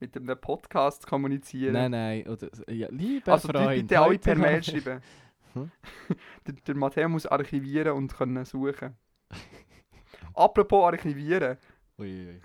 [0.00, 1.74] mit einem Podcast kommunizieren.
[1.74, 5.00] Nein, nein, oder, ja, lieber also Freund, bitte alle per Mail schreiben.
[5.62, 5.70] Hm?
[6.46, 8.96] der, der Matteo muss archivieren und können suchen.
[10.34, 11.58] Apropos archivieren,
[11.98, 12.40] Ui, ui, ui.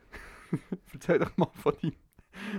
[0.94, 1.96] erzähl doch mal von deinem...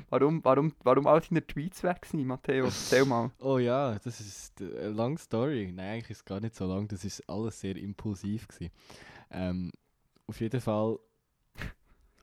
[0.09, 2.67] Warum, warum, warum all deine Tweets weg sind, Matteo?
[2.67, 3.33] Erzähl mal.
[3.41, 5.73] Oh ja, das ist äh, eine lange Story.
[5.73, 6.87] Nein, eigentlich ist es gar nicht so lang.
[6.87, 8.71] Das ist alles sehr impulsiv gewesen.
[9.31, 9.73] Ähm,
[10.29, 10.99] auf jeden Fall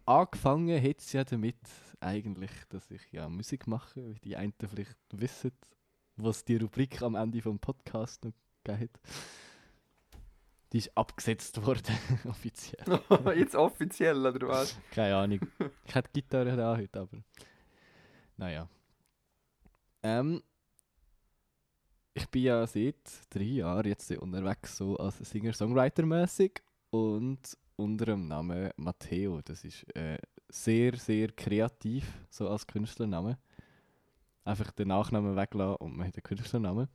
[0.06, 1.58] angefangen hat es ja damit
[2.00, 5.52] eigentlich, dass ich ja Musik mache, wie die einen vielleicht wissen,
[6.24, 9.00] was die Rubrik am Ende vom Podcast noch gegeben hat.
[10.72, 11.96] Die ist abgesetzt worden,
[12.30, 13.02] offiziell.
[13.36, 14.78] Jetzt offiziell, oder was?
[14.92, 15.40] Keine Ahnung.
[15.86, 17.18] Ich hätte die Gitarre da heute, aber.
[18.38, 18.70] Naja.
[20.04, 20.42] Ähm.
[22.14, 22.98] Ich bin ja seit
[23.30, 27.40] drei Jahren jetzt unterwegs, so als Singer-Songwriter-mäßig und
[27.78, 29.42] unter dem Namen Matteo.
[29.42, 30.18] Das ist äh,
[30.50, 33.38] sehr, sehr kreativ, so als Künstlername.
[34.44, 36.88] Einfach den Nachnamen weglassen und man hat einen Künstlernamen.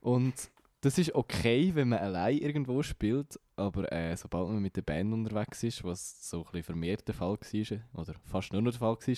[0.00, 0.50] Und
[0.82, 5.14] das ist okay, wenn man allein irgendwo spielt, aber äh, sobald man mit der Band
[5.14, 8.80] unterwegs ist, was so ein bisschen vermehrt der Fall war, oder fast nur noch der
[8.80, 9.16] Fall war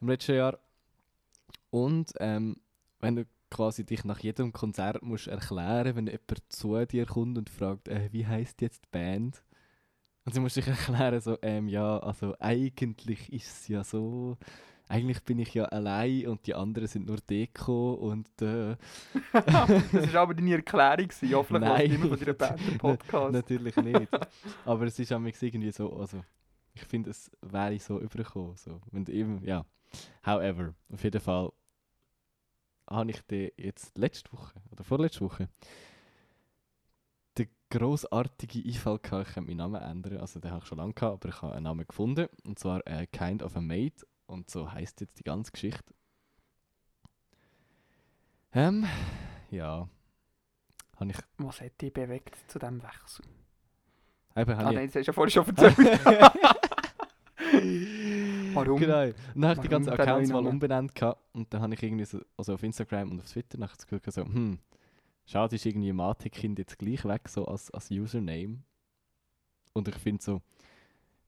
[0.00, 0.58] im letzten Jahr,
[1.70, 2.56] und ähm,
[3.00, 7.50] wenn du quasi dich nach jedem Konzert musst erklären, wenn jemand zu dir kommt und
[7.50, 9.44] fragt, äh, wie heißt jetzt die Band?
[10.24, 14.36] Und du musst dich erklären, so, ähm, ja, also eigentlich ist es ja so,
[14.88, 18.76] eigentlich bin ich ja allein und die anderen sind nur Deko und äh,
[19.32, 21.08] das war aber deine Erklärung.
[21.08, 21.34] gewesen.
[21.34, 21.78] Hoffentlich Nein.
[21.78, 23.32] hört niemand von deiner Band Podcast.
[23.32, 24.08] Natürlich nicht.
[24.64, 26.22] Aber es ist am irgendwie so, also,
[26.74, 28.56] Ich finde, es wäre so übergekommen.
[28.56, 28.80] So.
[28.92, 29.64] Du eben, ja.
[30.24, 31.50] However, auf jeden Fall
[32.88, 35.48] habe ich den jetzt letzte Woche oder vorletzte Woche
[37.38, 40.18] den grossartigen Einfall gehabt, ich könnte meinen Namen ändern.
[40.18, 42.28] Also den habe ich schon lange gehabt, aber ich habe einen Namen gefunden.
[42.44, 44.06] Und zwar äh, Kind of a Maid.
[44.26, 45.94] Und so heißt jetzt die ganze Geschichte.
[48.52, 48.86] Ähm,
[49.50, 49.88] ja.
[50.96, 51.16] Habe ich.
[51.38, 53.24] Was hat dich bewegt zu diesem Wechsel?
[54.34, 55.76] Eben, Ah habe nein, ich das hast du ja vorhin schon erzählt.
[58.54, 58.80] Warum?
[58.80, 59.04] Genau.
[59.04, 61.22] Und dann habe ich die ganzen Accounts mal umbenannt gehabt.
[61.34, 64.00] Und dann habe ich irgendwie so, also auf Instagram und auf Twitter nachher das Gefühl
[64.00, 64.58] gehabt, so, hm,
[65.26, 68.62] schade ist irgendwie Mate-Kind jetzt gleich weg, so als, als Username.
[69.74, 70.42] Und ich finde so,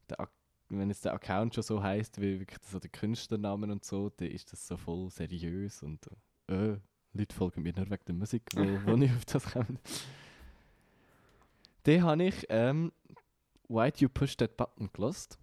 [0.09, 0.33] der, Ak-
[0.69, 4.29] wenn jetzt der Account schon so heißt wie wirklich so der Künstlernamen und so, dann
[4.29, 6.07] ist das so voll seriös und
[6.49, 6.77] äh,
[7.13, 9.79] Leute folgen mir nur wegen der Musik, wo, wo nicht auf das kommen.
[11.87, 12.93] Den habe ich ähm,
[13.69, 15.39] Why'd You Push That Button gelost.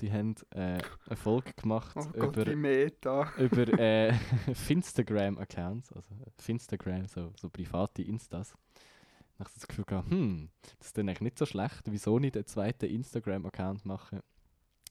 [0.00, 2.50] Die haben äh, eine Folge gemacht Oh Gott, über
[3.38, 4.12] über äh,
[4.52, 8.50] Finstagram-Accounts, also Finstagram, so, so private Instas.
[8.50, 12.18] Dann habe ich das Gefühl gehabt, hm, das ist dann eigentlich nicht so schlecht, wieso
[12.18, 14.20] nicht einen zweiten Instagram-Account machen,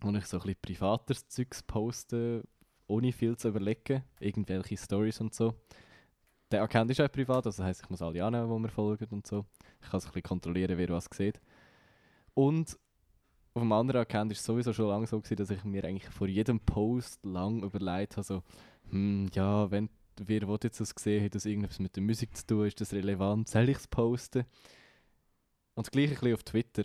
[0.01, 2.43] wo ich so ein bisschen privateres Zeugs poste,
[2.87, 5.55] ohne viel zu überlegen, irgendwelche Stories und so.
[6.51, 9.25] Der Account ist auch privat, also heisst, ich muss alle annehmen, die mir folgen und
[9.25, 9.45] so.
[9.81, 11.39] Ich kann so ein bisschen kontrollieren, wer was sieht.
[12.33, 12.77] Und
[13.53, 16.09] auf dem anderen Account war es sowieso schon lange so, gewesen, dass ich mir eigentlich
[16.09, 18.43] vor jedem Post lang überlegt habe, so,
[18.89, 22.45] hm, ja, wenn wer will jetzt das gesehen hat, dass irgendetwas mit der Musik zu
[22.45, 24.45] tun ist, das relevant, soll ich es posten?
[25.73, 26.83] Und das gleiche ein bisschen auf Twitter.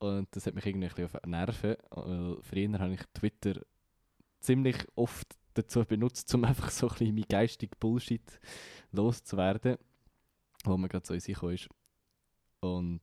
[0.00, 3.60] Und das hat mich irgendwie ein bisschen auf die Nerven, weil früher habe ich Twitter
[4.40, 8.40] ziemlich oft dazu benutzt, um einfach so ein bisschen mein geistigen Bullshit
[8.92, 9.76] loszuwerden,
[10.64, 11.68] wo mir gerade so in sich ist.
[12.60, 13.02] Und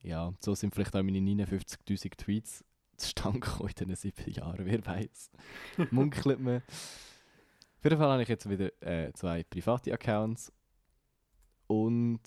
[0.00, 2.64] ja, so sind vielleicht auch meine 59'000 Tweets
[2.96, 5.30] zustande gekommen in diesen sieben Jahren, wer weiß.
[5.90, 6.62] Munkelt man.
[6.62, 10.50] Auf jeden Fall habe ich jetzt wieder äh, zwei private Accounts
[11.66, 12.20] und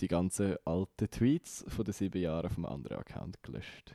[0.00, 3.94] die ganzen alten Tweets von den sieben Jahren vom anderen Account gelöscht.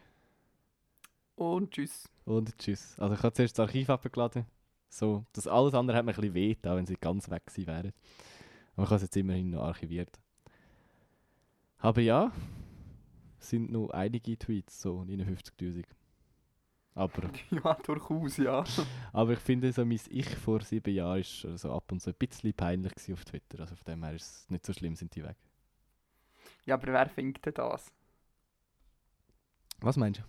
[1.35, 2.09] Und tschüss.
[2.25, 2.95] Und tschüss.
[2.99, 4.45] Also ich habe zuerst das Archiv abgeladen.
[4.89, 7.67] So, das alles andere hat mir ein bisschen weh getan, wenn sie ganz weg gewesen
[7.67, 7.93] wären.
[8.75, 10.19] Aber ich habe es jetzt immerhin noch archiviert.
[11.79, 12.31] Aber ja,
[13.39, 15.85] es sind noch einige Tweets, so 59'000.
[16.95, 17.29] Aber,
[17.63, 18.63] Ja, durchaus, ja.
[19.11, 22.15] aber ich finde, so mein Ich vor sieben Jahren ist also ab und zu ein
[22.19, 23.61] bisschen peinlich auf Twitter.
[23.61, 25.37] Also von dem her ist es nicht so schlimm, sind die weg.
[26.65, 27.91] Ja, aber wer findet denn das?
[29.81, 30.23] Was meinst du?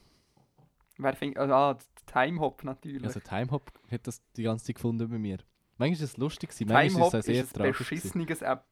[0.98, 1.38] Wer findet...
[1.38, 3.04] Also, ah, Timehop natürlich.
[3.04, 5.38] Also Timehop hat das die ganze Zeit gefunden bei mir.
[5.78, 7.78] Manchmal ist es lustig manchmal Timehop ist es sehr tragisch.
[7.78, 8.64] beschissenes App.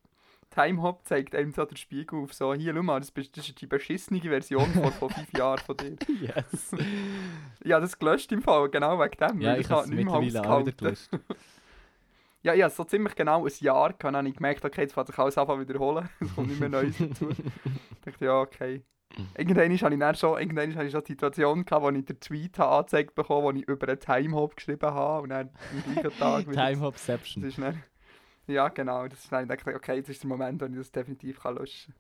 [0.51, 4.21] Timehop zeigt einem so den Spiegel auf, so, hier, schau mal, das ist die beschissene
[4.21, 5.97] Version von vor fünf Jahren von dir.
[6.21, 6.77] Yes.
[7.65, 9.41] Ja, das gelöscht im Fall, genau wegen dem.
[9.41, 11.09] Ja, ich habe es mittlerweile auch wieder gelöscht.
[12.43, 15.19] Ja, ja, so ziemlich genau ein Jahr gehabt, habe ich gemerkt, okay, jetzt fängt sich
[15.19, 16.09] alles an wiederholen.
[16.21, 17.31] Es kommt nicht mehr Neues dazu.
[17.31, 18.83] ich dachte, ja, okay.
[19.37, 22.19] Irgendwann habe ich dann schon, irgendwann habe ich schon die Situation gehabt, wo ich den
[22.19, 26.19] Tweet habe angezeigt bekommen wo ich über einen Timehop geschrieben habe und dann am gleichen
[26.19, 26.57] Tag wieder...
[26.57, 27.45] Das Timehopception.
[27.45, 27.83] ist dann,
[28.47, 29.07] ja, genau.
[29.07, 31.57] Das ist dann, ich dachte, okay, jetzt ist der Moment, wo ich das definitiv kann
[31.57, 31.95] löschen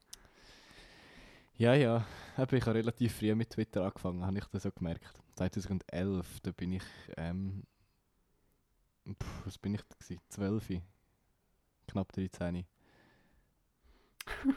[1.57, 2.05] Ja, ja.
[2.39, 5.21] Eben, ich habe relativ früh mit Twitter angefangen, habe ich das so gemerkt.
[5.37, 6.85] 2011, da bin ich,
[7.17, 7.65] ähm,
[9.07, 10.21] pff, was bin ich da gewesen?
[10.29, 10.83] 12,
[11.88, 12.65] knapp 13.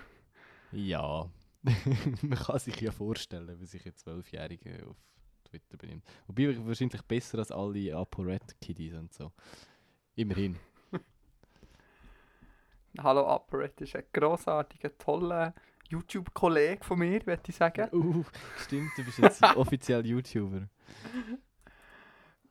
[0.72, 1.30] ja,
[2.22, 4.98] man kann sich ja vorstellen, wie sich ein Zwölfjähriger auf
[5.44, 6.04] Twitter benimmt.
[6.28, 9.32] Wobei wahrscheinlich besser als alle ApoRed-Kiddies und so.
[10.16, 10.58] Immerhin.
[13.00, 15.54] Hallo Apparat ist ein grossartiger, toller
[15.90, 17.90] YouTube-Kollege von mir, würde ich sagen.
[17.92, 18.24] Uh,
[18.58, 20.68] stimmt, du bist jetzt offiziell YouTuber.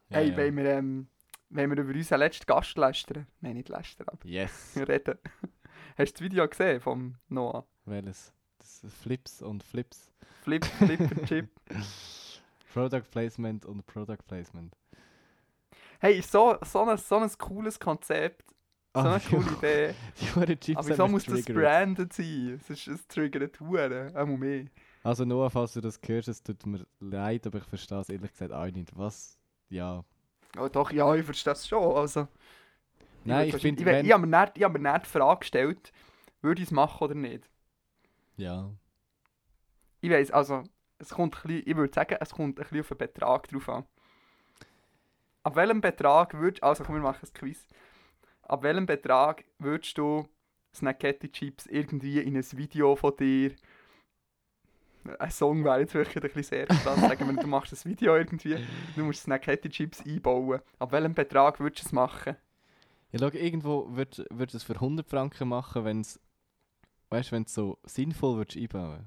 [0.09, 0.37] Ja, hey, ja.
[0.37, 1.09] Wenn, wir, ähm,
[1.51, 4.75] wenn wir über unseren letzten Gast lästern, nein, nicht lästern, aber Yes.
[4.89, 5.19] reden.
[5.97, 7.67] Hast du das Video gesehen vom Noah?
[7.85, 8.33] Welches?
[8.59, 10.11] Das Flips und Flips.
[10.43, 11.49] Flip, Flipper Chip.
[12.73, 14.75] Product Placement und Product Placement.
[16.01, 18.45] Hey, so, so, ein, so ein cooles Konzept,
[18.93, 19.95] so eine coole Idee.
[20.75, 22.61] Aber wieso muss das branded sein?
[22.61, 24.65] Es, ist, es triggert Huren, einmal mehr.
[25.03, 28.33] Also Noah, falls du das hörst, es tut mir leid, aber ich verstehe es ehrlich
[28.33, 28.97] gesagt auch nicht.
[28.97, 29.39] Was?
[29.69, 30.05] Ja.
[30.59, 31.97] Oh, doch, ja, ich verstehe das schon.
[31.97, 32.29] Also,
[33.25, 34.01] Nein, würd ich finde, wahrscheinlich- wenn...
[34.05, 35.93] ich, ich habe mir, nicht- ich hab mir nicht die Frage gestellt,
[36.43, 37.49] würde ich es machen oder nicht.
[38.37, 38.71] Ja.
[40.01, 40.63] Ich weiß, also,
[40.99, 43.69] es kommt ein bisschen, ich würde sagen, es kommt ein bisschen auf den Betrag drauf
[43.69, 43.85] an.
[45.43, 47.67] Ab welchem Betrag würdest also komm, wir machen ein Quiz.
[48.43, 50.29] Ab welchem Betrag würdest du
[50.75, 53.55] Snackety Chips irgendwie in ein Video von dir
[55.19, 57.01] ein Song wäre jetzt wirklich ein bisschen sehr krass.
[57.01, 58.59] Sagen wir, du machst ein Video irgendwie,
[58.97, 60.61] du musst Snack-Chips einbauen.
[60.79, 62.37] Ab welchem Betrag würdest du es machen?
[63.13, 66.21] Ja, schau, irgendwo würdest würd es für 100 Franken machen, wenn es,
[67.11, 69.07] weißt du, wenn es so sinnvoll würdest einbauen.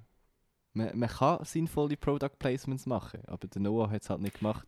[0.74, 4.68] Man, man kann sinnvolle Product Placements machen, aber der Noah hat es halt nicht gemacht.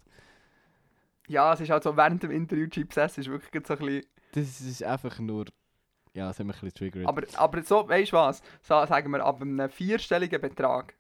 [1.28, 4.06] Ja, es ist halt so, während dem Interview Chips essen, ist wirklich so ein bisschen...
[4.32, 5.46] Das ist einfach nur,
[6.14, 7.08] ja, es hat mich ein bisschen triggert.
[7.08, 8.42] Aber, aber so, weißt du was?
[8.62, 10.96] So, sagen wir, ab einem vierstelligen Betrag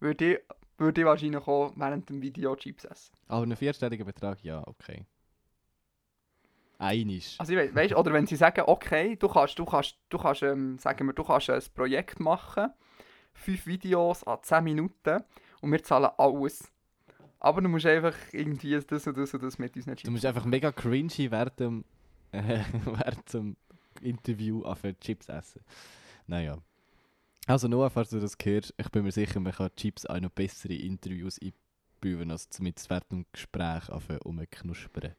[0.00, 0.38] würde ich,
[0.78, 3.12] würde ich wahrscheinlich auch während dem Video Chips essen.
[3.26, 5.04] Aber einen vierstelligen Betrag, ja, okay.
[6.80, 7.34] Einisch.
[7.38, 10.78] Also ich weißt, oder wenn sie sagen, okay, du kannst, du kannst, du kannst, ähm,
[10.78, 12.68] sagen wir, du kannst ein Projekt machen,
[13.32, 15.24] fünf Videos an 10 Minuten
[15.60, 16.70] und wir zahlen alles.
[17.40, 20.10] Aber du musst einfach irgendwie das und das und das mit unseren Du Chips.
[20.10, 21.84] musst einfach mega cringy während dem,
[22.30, 23.56] äh, während dem
[24.00, 25.62] Interview auf Chips essen.
[26.28, 26.58] Naja.
[27.48, 30.28] Also Noah, falls du das hörst, ich bin mir sicher, man kann Chips auch noch
[30.30, 32.78] bessere Interviews einbauen, als mit
[33.10, 35.14] dem Gespräch auf rumknuspern.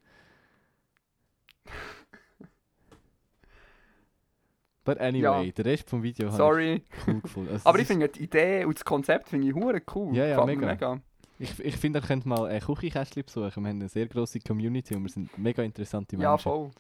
[4.86, 5.52] But anyway, Ja.
[5.52, 6.76] der Rest vom Video Sorry.
[6.86, 7.52] ich cool gefunden.
[7.52, 10.16] Also Aber ich finde die Idee und das Konzept finde ich hure cool.
[10.16, 11.00] Ja, ja, mir mega.
[11.38, 13.46] Ich, ich finde, ihr könnt mal ein Küchenkästchen besuchen.
[13.64, 16.44] Wir haben eine sehr grosse Community und wir sind mega interessante Ja, Menschen.
[16.44, 16.72] voll.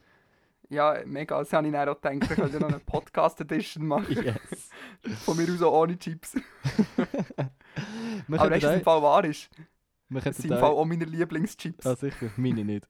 [0.70, 1.40] Ja, mega.
[1.40, 2.16] Das habe ich dann auch gedacht.
[2.22, 4.06] Ich könnte noch eine Podcast-Edition machen.
[4.24, 4.70] Yes.
[5.26, 6.36] Von mir aus auch ohne Chips.
[8.28, 9.50] Aber weißt du, was im Fall wahr ist?
[10.10, 11.86] wir Das sind im Fall auch meine Lieblingschips.
[11.86, 12.30] Ah, sicher.
[12.38, 12.88] Meine nicht.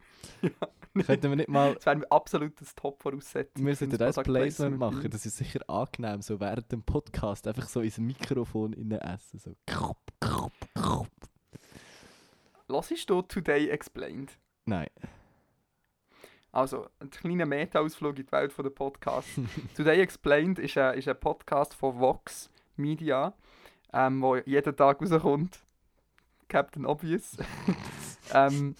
[1.06, 1.76] Könnten wir nicht mal...
[1.76, 3.65] Das wäre absolut das Top-Voraussetzung.
[3.65, 5.10] Wir sollten ein das Placement machen.
[5.10, 9.39] Das ist sicher angenehm, so während dem Podcast einfach so ins Mikrofon innen essen.
[9.39, 9.54] So.
[9.68, 11.08] krupp, krupp, krupp.
[12.68, 14.38] Hörst du Today Explained?
[14.65, 14.89] Nein.
[16.52, 19.40] Also, ein kleiner Meta-Ausflug in die Welt der Podcasts.
[19.76, 23.34] Today Explained ist ein, ist ein Podcast von Vox Media,
[23.94, 25.60] ähm, wo jeden Tag rauskommt.
[26.48, 27.38] Captain Obvious.
[28.34, 28.76] ähm,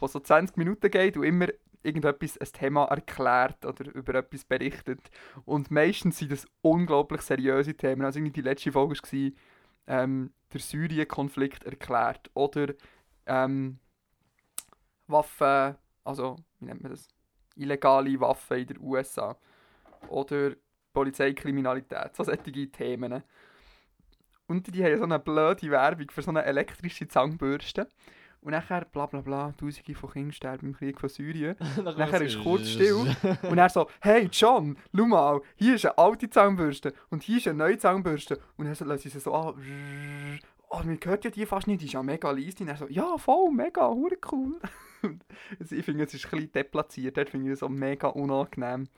[0.00, 1.46] wo so 20 Minuten geht und immer
[1.84, 5.00] irgendetwas, ein Thema erklärt oder über etwas berichtet.
[5.44, 8.04] Und meistens sind das unglaublich seriöse Themen.
[8.04, 9.30] Also irgendwie die letzte Folge war
[9.86, 12.74] ähm, der Syrien-Konflikt erklärt oder
[13.26, 13.78] ähm,
[15.06, 17.08] Waffen, also wie nennt man das?
[17.56, 19.36] Illegale Waffen in den USA
[20.08, 20.52] oder
[20.92, 23.22] Polizeikriminalität, so solche Themen.
[24.46, 27.88] Und die haben so eine blöde Werbung für so eine elektrische Zahnbürste.
[28.44, 31.56] Und nachher bla bla bla, Tausende von Kindern sterben im Krieg von Syrien.
[31.82, 33.16] Nachher ist kurz still.
[33.42, 37.48] Und er so, hey John, schau mal, hier ist eine alte Zahnbürste und hier ist
[37.48, 38.38] eine neue Zahnbürste.
[38.58, 39.54] Und dann lassen sie so an,
[40.74, 42.56] oh, man hört ja die fast nicht, die ist ja mega leise.
[42.60, 44.58] Und er so, ja voll, mega, hure cool.
[45.60, 48.88] Also ich finde, es ist ein bisschen deplatziert, dort finde ich es so mega unangenehm.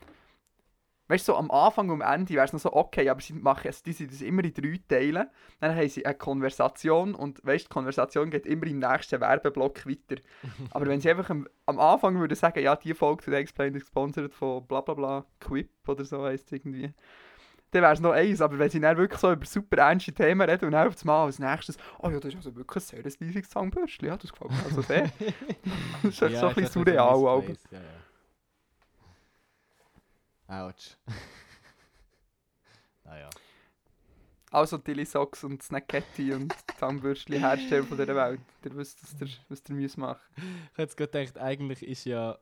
[1.09, 3.33] Weißt du, so am Anfang und am Ende wäre es noch so okay, aber sie
[3.33, 5.27] machen es, die sind das immer in drei Teilen.
[5.59, 10.21] Dann haben sie eine Konversation und weißt die Konversation geht immer im nächsten Werbeblock weiter.
[10.71, 13.83] aber wenn sie einfach am, am Anfang würden sagen, ja, die Folge zu Explained ist
[13.83, 16.93] gesponsert von bla bla bla, Quip oder so heisst es irgendwie,
[17.71, 18.41] dann wäre es noch eins.
[18.41, 21.05] Aber wenn sie dann wirklich so über super ernste Themen reden und dann auf das
[21.05, 24.31] Mal als nächstes, oh ja, das ist also wirklich ein sehr leises Zahnbürstchen, ja, das
[24.31, 25.03] gefällt mir also sehr.
[26.03, 27.27] das ist echt so ein bisschen surreal.
[27.27, 27.43] Aber.
[27.71, 27.81] Ja, ja.
[30.47, 30.95] Autsch.
[33.03, 33.29] naja.
[34.49, 38.39] Also Dilly Socks und Snacketti und Zahnbürstchen Hersteller von dieser Welt.
[38.63, 40.21] Ihr wisst, was ihr, was ihr müsst machen
[40.71, 42.39] Ich hätte gerade gedacht, eigentlich ist ja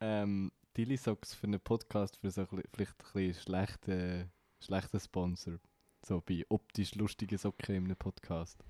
[0.00, 4.28] ähm, Dilly Socks für einen Podcast für so vielleicht ein bisschen schlechter,
[4.64, 5.58] schlechter Sponsor.
[6.02, 8.64] So bei optisch lustigen Socken in einem Podcast.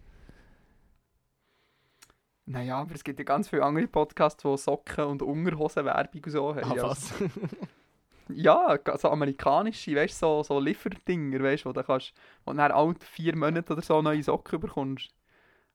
[2.46, 6.54] Naja, aber es gibt ja ganz viele andere Podcasts, die Socken und Unterhosen-Werbung und so
[6.54, 6.64] haben.
[6.64, 7.14] Ah, Also, was?
[8.28, 12.12] ja, so amerikanische, weißt du, so, so Lieferdinger, weißt du, wo du kannst,
[12.44, 15.14] wo du alle vier Monate oder so neue Socken bekommst.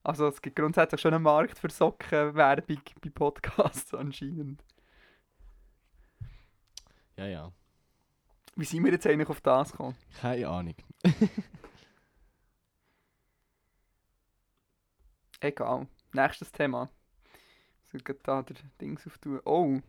[0.03, 4.63] Also es gibt grundsätzlich schon einen Markt für Sockenwerbung bei Podcasts anscheinend.
[7.17, 7.51] ja, ja.
[8.59, 9.95] Wie sind wir jetzt eigentlich auf das gekommen?
[10.19, 10.75] Keine Ahnung.
[15.39, 15.87] Egal.
[16.11, 16.89] Nächstes Thema.
[17.85, 19.39] Ich soll gerade da der Dings auftun.
[19.45, 19.79] Oh.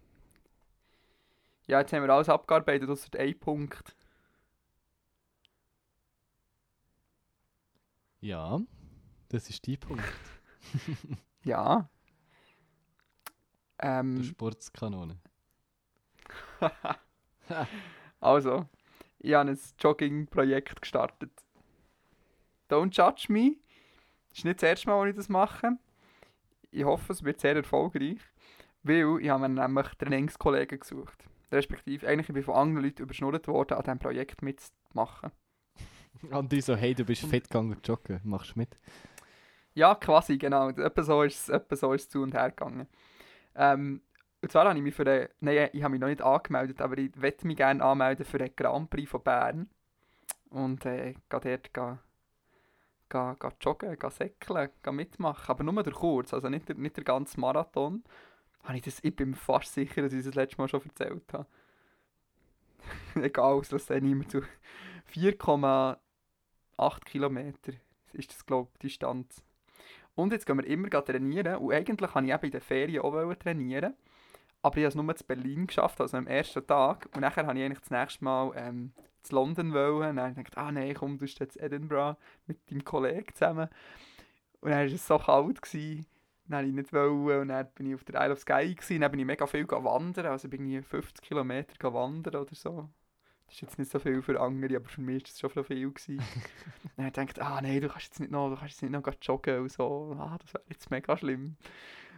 [1.66, 3.96] Ja, jetzt haben wir alles abgearbeitet, außer ein Punkt.
[8.20, 8.60] Ja,
[9.30, 10.04] das ist die Punkt.
[11.42, 11.88] Ja.
[13.78, 15.18] Ähm, Sportskanone.
[18.20, 18.66] also,
[19.18, 21.30] ich habe ein Jogging-Projekt gestartet.
[22.70, 23.56] Don't judge me.
[24.30, 25.78] Das ist nicht das erste Mal, wo ich das mache.
[26.70, 28.20] Ich hoffe, es wird sehr erfolgreich.
[28.82, 31.24] Weil ich habe mir nämlich Trainingskollegen gesucht.
[31.52, 35.32] Respektive, eigentlich bin ich von anderen Leuten überschnurrt worden, an diesem Projekt mitzumachen.
[36.30, 38.78] Andi so, hey, du bist fett gegangen joggen, machst du mit?
[39.74, 40.68] Ja, quasi, genau.
[40.70, 42.86] Etwa so ist es, so ist zu und her gegangen.
[43.54, 44.02] Ähm,
[44.42, 46.96] und zwar habe ich mich für den, nein, ich habe mich noch nicht angemeldet, aber
[46.96, 49.68] ich möchte mich gerne anmelden für den Grand Prix von Bern.
[50.48, 51.98] Und äh, gehe dort gehen,
[53.08, 55.50] gehen, gehen joggen, gehen säckeln, gehen mitmachen.
[55.50, 58.02] Aber nur der kurz, also nicht der, nicht der ganze Marathon.
[58.64, 61.32] Habe ich, das, ich bin mir fast sicher, dass ich das letzte Mal schon erzählt
[61.32, 61.46] habe.
[63.14, 64.42] Egal, das lasse ich immer zu.
[65.14, 67.72] 4,8 Kilometer
[68.14, 69.44] ist das, glaube ich, die Distanz.
[70.14, 71.56] Und jetzt gehen wir immer trainieren.
[71.56, 73.94] Und eigentlich wollte ich eben in den Ferien auch trainieren.
[74.62, 77.08] Aber ich habe es nur zu Berlin geschafft, also am ersten Tag.
[77.14, 78.92] Und nachher wollte ich eigentlich das nächste Mal ähm,
[79.22, 80.10] zu London wollen.
[80.10, 82.84] Und dann habe ich gedacht, ah nein, komm, du bist jetzt in Edinburgh mit deinem
[82.84, 83.68] Kollegen zusammen.
[84.60, 85.62] Und dann war es so kalt.
[85.62, 86.06] Gewesen.
[86.46, 87.40] Dann wollte ich nicht wollen.
[87.40, 88.74] Und dann bin ich auf der Isle of Skye.
[88.74, 89.00] Gewesen.
[89.00, 90.26] Dann bin ich mega viel wandern.
[90.26, 92.90] Also bin ich 50 Kilometer wandern oder so.
[93.46, 95.90] Das ist jetzt nicht so viel für andere, aber für mich war das schon viel
[95.90, 96.18] gewesen.
[96.96, 98.92] dann habe ich gedacht, ah nein, du kannst jetzt nicht noch, du kannst jetzt nicht
[98.92, 100.16] noch joggen und so.
[100.20, 101.56] Ah, das wäre jetzt mega schlimm.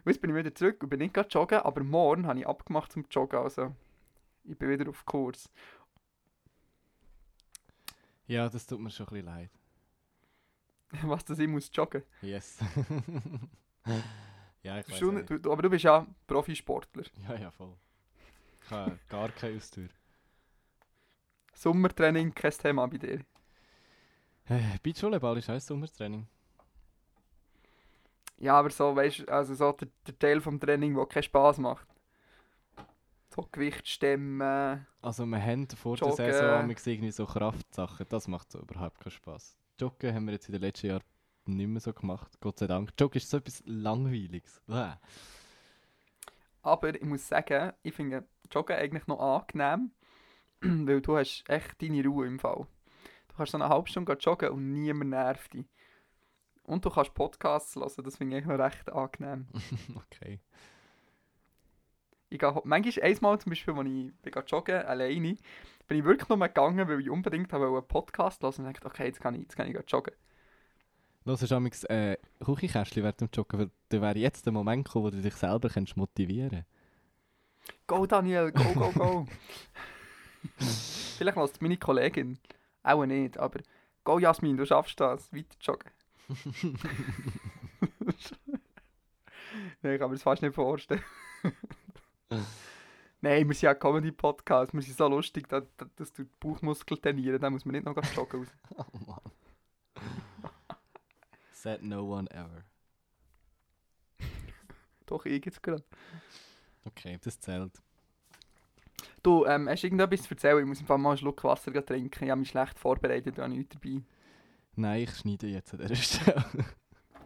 [0.05, 2.93] Jetzt bin ich wieder zurück und bin nicht gerade joggen, aber morgen habe ich abgemacht
[2.93, 3.75] zum Joggen, also
[4.45, 5.49] ich bin wieder auf Kurs.
[8.27, 9.51] Ja, das tut mir schon ein bisschen leid.
[11.03, 12.03] Was, dass ich muss joggen?
[12.21, 12.59] Yes.
[14.63, 15.31] ja, ich weiß Du, nicht.
[15.31, 17.05] du, aber du bist ja Profisportler.
[17.29, 17.75] Ja, ja, voll.
[18.65, 19.89] Ich habe gar keine Austür.
[21.55, 23.21] Sommertraining, kein Thema bei dir.
[24.47, 26.27] Äh, Beachvolleyball ist ein Sommertraining.
[28.43, 31.59] Ja, aber so, weißt du, also so der, der Teil vom Training, der keinen Spass
[31.59, 31.87] macht.
[33.33, 34.85] So Gewicht stemmen.
[35.01, 36.17] Also wir haben vor Joggen.
[36.17, 39.57] der Saison irgendwie so Kraftsachen, das macht so überhaupt keinen Spaß.
[39.81, 41.05] Joggen haben wir jetzt in den letzten Jahren
[41.45, 42.93] nicht mehr so gemacht, Gott sei Dank.
[42.99, 44.61] Joggen ist so etwas Langweiliges.
[44.67, 44.95] Bäh.
[46.63, 49.93] Aber ich muss sagen, ich finde Joggen eigentlich noch angenehm,
[50.61, 52.67] weil du hast echt deine Ruhe im Fall.
[53.29, 55.67] Du kannst so eine halbe Stunde joggen und niemand nervt dich.
[56.65, 59.47] Und du kannst Podcasts hören, das finde ich noch recht angenehm.
[59.97, 60.41] okay.
[62.31, 65.37] Ich gehe, manchmal, einmal zum Beispiel, als ich bin joggen alleine,
[65.87, 69.07] bin ich wirklich nur gegangen, weil ich unbedingt habe einen Podcast hören und dachte, okay,
[69.07, 70.15] jetzt kann ich, jetzt kann ich joggen.
[71.25, 75.05] Hörst du amigs äh, Küchenkästchen während dem Joggen, weil da wäre jetzt der Moment gekommen,
[75.05, 76.65] wo du dich selber kannst motivieren
[77.87, 79.27] Go Daniel, go, go, go.
[80.59, 82.39] Vielleicht lässt meine Kollegin.
[82.83, 83.61] Auch nicht, aber
[84.03, 85.33] go Jasmin, du schaffst das.
[85.33, 85.93] Weiter joggen.
[89.83, 91.03] Nein, ich kann mir das fast nicht vorstellen.
[93.21, 94.73] Nein, wir sind ja Comedy-Podcast.
[94.75, 95.65] Wir sind so lustig, dass,
[95.97, 97.41] dass du die Bauchmuskeln trainieren.
[97.41, 98.49] Da muss man nicht noch joggen raus.
[98.77, 99.21] Oh Mann.
[101.53, 102.65] Said no one ever.
[105.07, 105.85] Doch, ich jetzt gerade.
[106.85, 107.81] Okay, das zählt.
[109.23, 110.59] Du, ähm, hast du irgendetwas zu erzählen?
[110.61, 112.25] Ich muss einfach mal einen Schluck Wasser trinken.
[112.25, 114.03] Ich habe mich schlecht vorbereitet, ich habe nichts dabei.
[114.75, 116.45] Nein, ich schneide jetzt an dieser Stelle.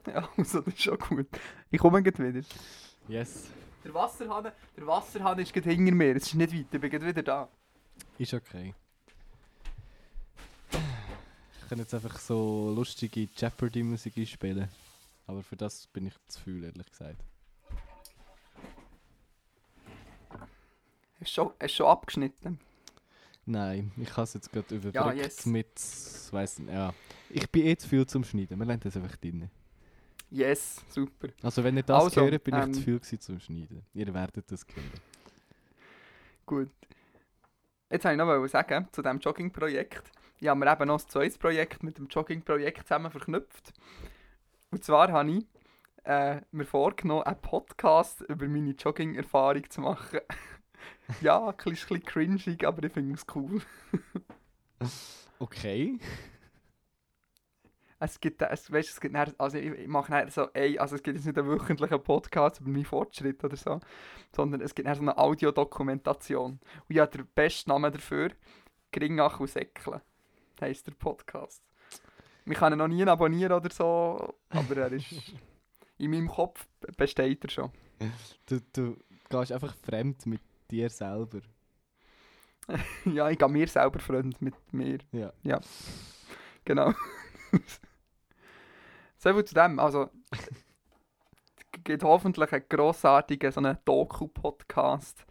[0.06, 1.26] Ja, also das ist schon gut.
[1.70, 2.46] Ich komme gleich wieder.
[3.08, 3.50] yes,
[3.84, 6.16] Der Wasserhahn, der Wasserhahn ist gerade hinter mir.
[6.16, 7.48] Es ist nicht weit, ich bin gleich wieder da.
[8.18, 8.74] ist okay.
[10.72, 14.68] Ich kann jetzt einfach so lustige Jeopardy-Musik einspielen.
[15.26, 17.20] Aber für das bin ich zu viel, ehrlich gesagt.
[21.20, 22.60] Hast du schon, hast schon abgeschnitten?
[23.46, 25.46] Nein, ich habe es jetzt gerade überbrückt Ja, yes.
[25.46, 25.72] mit,
[26.32, 26.92] weiss nicht, ja.
[27.30, 29.48] Ich bin eh zu viel zum Schneiden, wir lassen das einfach drin.
[30.30, 31.28] Yes, super.
[31.42, 33.86] Also wenn ihr das Also, hört, bin ich ähm, zu viel zum Schneiden.
[33.94, 34.90] Ihr werdet das hören.
[36.44, 36.70] Gut.
[37.88, 40.10] Jetzt wollte ich noch was sagen zu diesem Jogging-Projekt.
[40.40, 43.72] Ich habe mir eben noch ein zweites Projekt mit dem Jogging-Projekt zusammen verknüpft.
[44.70, 45.46] Und zwar habe ich
[46.04, 50.20] äh, mir vorgenommen, einen Podcast über meine Jogging-Erfahrung zu machen.
[51.20, 53.60] ja, ein bisschen cringig, aber ich finde es cool.
[55.38, 55.98] Okay.
[57.98, 60.96] Es gibt, es, weißt, es gibt nachher, also ich, ich mache nachher so, ey, also
[60.96, 63.80] es gibt jetzt nicht einen wöchentlichen Podcast über meinen Fortschritt oder so,
[64.34, 66.52] sondern es gibt so eine Audiodokumentation.
[66.52, 68.32] Und ich habe den besten Namen dafür,
[68.92, 70.02] Gringach und Säckle,
[70.60, 71.62] heisst der Podcast.
[72.44, 75.06] Ich kann ihn noch nie abonnieren oder so, aber er ist,
[75.98, 76.66] in meinem Kopf
[76.96, 77.70] besteht er schon.
[78.46, 78.96] Du, du
[79.30, 81.40] gehst einfach fremd mit dir selber.
[83.04, 84.98] ja, ich gehe mir selber Freund mit mir.
[85.12, 85.60] Ja.
[86.64, 86.92] Genau.
[89.16, 89.78] so viel zu dem.
[89.78, 95.24] Also, es gibt hoffentlich einen grossartigen so einen Doku-Podcast,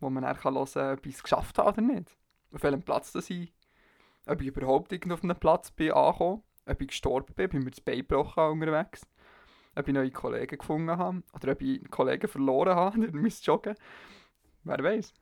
[0.00, 2.16] wo man dann kann hören kann, ob ich es geschafft habe oder nicht.
[2.52, 3.52] Auf welchem Platz das ich,
[4.26, 7.70] ob ich überhaupt irgendwo auf einem Platz bin angekommen, ob ich gestorben bin, ich mir
[7.70, 9.02] das Bein gebrochen unterwegs,
[9.76, 13.74] ob ich neue Kollegen gefunden habe oder ob ich Kollegen verloren habe durch mein Joggen.
[14.64, 15.12] Wer weiß.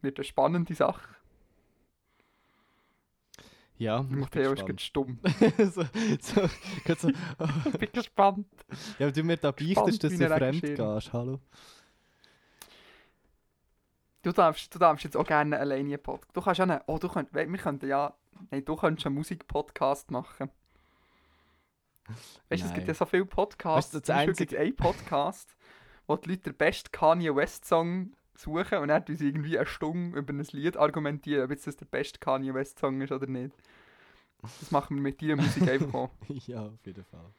[0.00, 1.08] Wird eine spannende Sache.
[3.78, 5.18] Ja, ich bin Matteo ist gerade stumm.
[5.58, 5.82] so,
[6.20, 6.42] so,
[6.94, 8.46] so, ich bin gespannt.
[8.98, 11.40] ja, aber du mir da beichtest, dass du fremd gehst, hallo?
[14.22, 16.36] Du darfst, du darfst jetzt auch gerne alleine einen Podcast.
[16.36, 18.14] Du kannst ja einen, oh, du könnt, wir könnten ja,
[18.52, 20.48] nein, du könntest einen Musikpodcast machen.
[22.48, 23.94] Weißt du, es gibt ja so viele Podcasts.
[23.94, 25.56] Weißt du, das Zum Beispiel einzige- gibt's einen Podcast,
[26.06, 30.18] wo die Leute den besten Kanye West Song suchen und dann sie irgendwie eine Stunde
[30.18, 33.54] über ein Lied argumentieren, ob jetzt das der beste Kanye West Song ist oder nicht.
[34.42, 36.10] Das machen wir mit deiner Musik einfach auch.
[36.46, 37.30] ja, auf jeden Fall.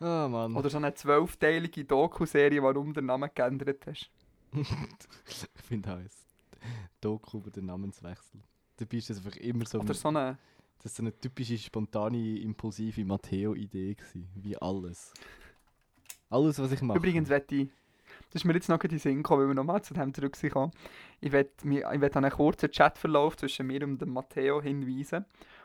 [0.00, 0.56] Ah, Mann.
[0.56, 4.10] Oder so eine zwölfteilige Doku-Serie, warum du den Namen geändert hast.
[4.52, 6.26] ich finde auch es.
[7.00, 8.40] Doku über den Namenswechsel.
[8.76, 10.36] Dabei ist das einfach immer so, Oder so eine...
[10.82, 13.96] das so eine typische, spontane, impulsive Matteo-Idee.
[14.34, 15.12] Wie alles.
[16.30, 16.98] Alles, was ich mache.
[16.98, 17.68] Übrigens wette ich,
[18.30, 20.72] das ist mir jetzt noch in den Sinn gekommen, weil wir nochmal zu dem zurückkommen.
[21.20, 25.24] Ich werde an einen kurzen Chatverlauf zwischen mir und dem Matteo hinweisen,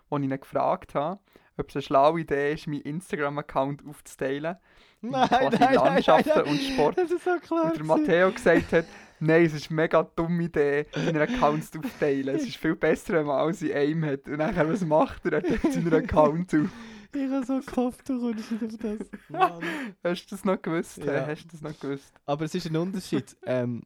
[0.09, 1.19] wo ich ihn gefragt habe,
[1.57, 4.55] ob es eine schlaue Idee ist, meinen Instagram-Account aufzuteilen.
[5.01, 6.53] in Nein, quasi nein, Landschaften nein, nein.
[6.53, 6.97] und Sport.
[6.97, 7.65] Das ist so klar.
[7.65, 7.85] Und der.
[7.85, 8.85] Matteo gesagt hat,
[9.19, 12.35] nein, es ist eine mega dumme Idee, seine Accounts aufzuteilen.
[12.35, 14.27] Es ist viel besser, wenn man alles in einem hat.
[14.27, 15.43] Und nachher, was macht er?
[15.43, 16.69] Er seinen Account auf.
[17.13, 19.07] Ich habe so gehofft, du kommst nicht auf das.
[19.29, 19.63] Mann.
[20.03, 20.97] Hast du das noch gewusst?
[20.97, 21.25] Ja.
[21.25, 22.13] Hast du das noch gewusst?
[22.25, 23.35] Aber es ist ein Unterschied.
[23.45, 23.81] ähm,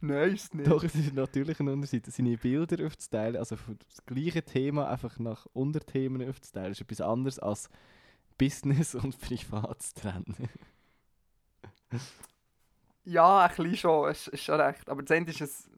[0.00, 0.70] Nein, ist es nicht.
[0.70, 2.06] doch, es ist natürlich ein Unterschied.
[2.06, 7.38] Seine Bilder aufzuteilen, also für das gleiche Thema einfach nach Unterthemen aufzuteilen, ist etwas anderes
[7.38, 7.68] als
[8.38, 10.48] Business und Privat zu trennen.
[13.04, 14.88] Ja, ein bisschen schon, ist, ist schon recht.
[14.88, 15.70] Aber das eine ist es,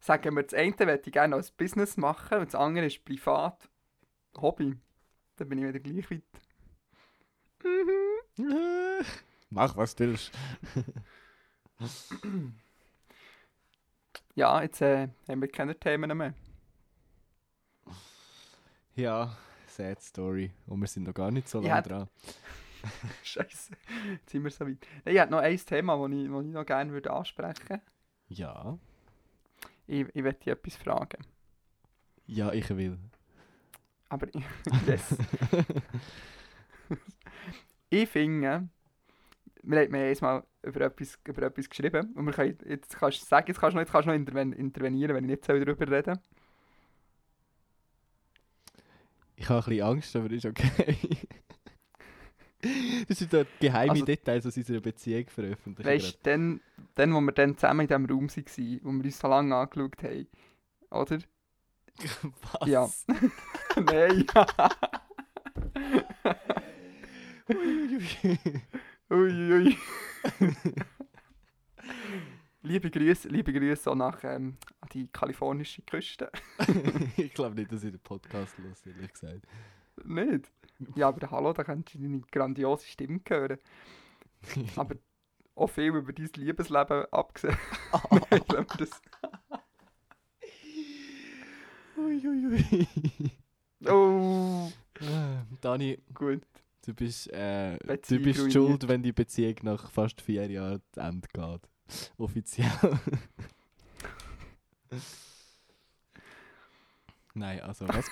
[0.00, 3.68] sagen wir, das eine möchte ich gerne als Business machen und das andere ist privat
[4.36, 4.76] Hobby.
[5.36, 6.22] Dann bin ich wieder gleich weit.
[9.50, 10.32] Mach, was du willst.
[14.34, 16.34] Ja, jetzt äh, haben wir keine Themen mehr.
[18.96, 20.52] Ja, sad story.
[20.66, 22.08] Und wir sind noch gar nicht so lange dran.
[23.22, 23.72] Scheiße,
[24.10, 24.78] jetzt sind wir so weit.
[25.04, 27.82] Ich habe noch ein Thema, das ich, das ich noch gerne würde ansprechen würde.
[28.28, 28.78] Ja.
[29.86, 31.24] Ich, ich möchte dich etwas fragen.
[32.26, 32.98] Ja, ich will.
[34.08, 34.26] Aber
[34.86, 35.16] yes.
[37.90, 38.68] ich finde,
[39.66, 43.26] wir haben haben mal über etwas, über etwas geschrieben und wir können, jetzt kannst du
[43.26, 45.90] sagen, jetzt kannst du noch, jetzt kannst du noch interven intervenieren, wenn ich nicht darüber
[45.90, 46.18] reden
[49.36, 50.96] Ich habe ein bisschen Angst, aber ist okay.
[53.08, 55.88] das sind dort geheime Also- Details aus unserer Beziehung veröffentlicht.
[55.88, 56.60] Weißt du, dann,
[56.94, 60.02] dann, wo wir dann zusammen in diesem Raum waren, wo wir uns so lange angeschaut
[60.02, 60.26] haben,
[60.90, 61.18] oder?
[62.60, 62.68] Was?
[62.68, 62.88] Ja.
[63.76, 64.26] Nein.
[69.10, 69.76] Uiui.
[72.62, 76.30] liebe Grüße, liebe Grüße auch nach ähm, an die kalifornische Küste.
[77.16, 79.46] ich glaube nicht, dass ich den Podcast los, ehrlich gesagt.
[80.04, 80.50] Nicht?
[80.96, 83.58] Ja, aber hallo, da kannst du deine grandiose Stimme hören.
[84.76, 84.96] Aber
[85.54, 87.56] auch viel über dein Liebesleben abgesehen.
[88.10, 89.02] Nein, lassen wir das.
[91.96, 93.30] Uiuiui.
[93.86, 94.68] Oh,
[95.00, 96.42] Ah, Dani, gut.
[96.86, 101.28] Du bist, äh, du bist schuld, wenn die Beziehung nach fast vier Jahren zu Ende
[101.32, 101.68] geht.
[102.18, 102.70] Offiziell.
[107.34, 108.10] Nein, also was?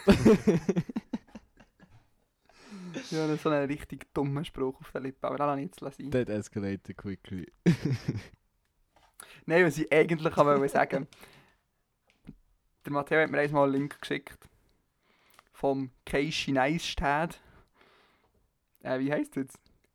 [3.11, 5.67] Ja, das ist so ein richtig dummer Spruch auf der Lippe, aber das lasse ich
[5.67, 6.11] jetzt sein.
[6.11, 7.47] That escalated quickly.
[9.47, 11.07] Nein, was ich eigentlich wollte sagen
[12.85, 14.49] Der Matteo hat mir einmal einen Link geschickt.
[15.53, 17.41] Vom Casey Neistat.
[18.83, 19.47] Äh, wie heisst das?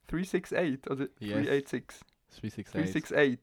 [0.07, 1.33] 368 oder Yes.
[1.45, 1.99] 386?
[2.29, 2.71] 368.
[2.71, 3.39] 368.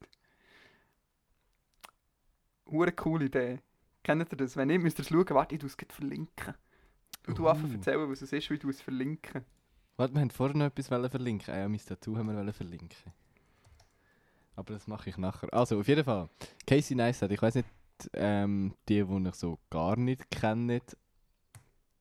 [2.71, 3.61] Hure coole Idee.
[4.03, 4.57] Kennt ihr das?
[4.57, 5.27] Wenn nicht, müsst ihr es schauen.
[5.31, 6.55] Warte, ich tue es verlinken.
[7.27, 7.49] Und du Uh.
[7.49, 9.45] einfach erzählen, was es ist, wie du es verlinken.
[9.97, 11.55] Warte, wir haben vorher noch etwas verlinken.
[11.55, 13.13] Ah ja, mein Tattoo haben wir verlinken.
[14.57, 15.53] Aber das mache ich nachher.
[15.53, 16.29] Also, auf jeden Fall.
[16.67, 17.69] Casey Neistat, ich weiß nicht,
[18.13, 20.81] ähm, die, die ich so gar nicht kennen.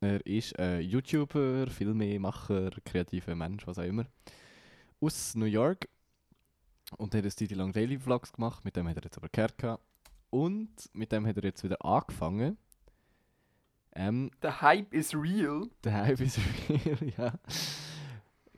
[0.04, 4.06] Er ist ein YouTuber, Filmemacher, kreativer Mensch, was auch immer.
[5.00, 5.88] Aus New York.
[6.98, 8.66] Und er hat eine Zeit lang Daily Vlogs gemacht.
[8.66, 9.58] Mit dem hat er jetzt aber gehört.
[9.58, 9.82] gehabt.
[10.30, 12.58] Und mit dem hat er jetzt wieder angefangen.
[13.96, 15.70] Ähm, The Hype is real.
[15.86, 16.38] der Hype ist
[16.70, 17.40] real, ja.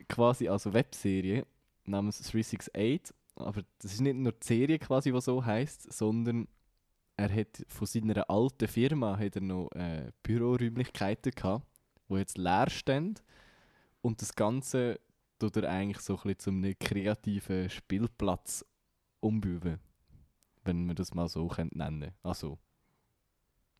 [0.09, 1.45] Quasi als Webserie
[1.83, 3.15] namens 368.
[3.35, 6.47] Aber das ist nicht nur die Serie quasi, die so heißt, sondern
[7.17, 11.65] er hat von seiner alten Firma hat er noch äh, Büroräumlichkeiten gehabt,
[12.09, 13.15] die jetzt leer stehen.
[14.01, 14.99] Und das Ganze
[15.39, 18.65] tut er eigentlich so ein bisschen zum einem kreativen Spielplatz
[19.21, 19.79] umbauen.
[20.63, 22.57] Wenn man das mal so könnte nennen Also,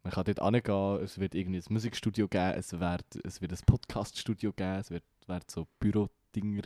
[0.03, 3.65] Man kann dort hingehen, es wird irgendwie ein Musikstudio geben, es wird, es wird ein
[3.65, 6.63] Podcaststudio geben, es wird, wird so Bürodinger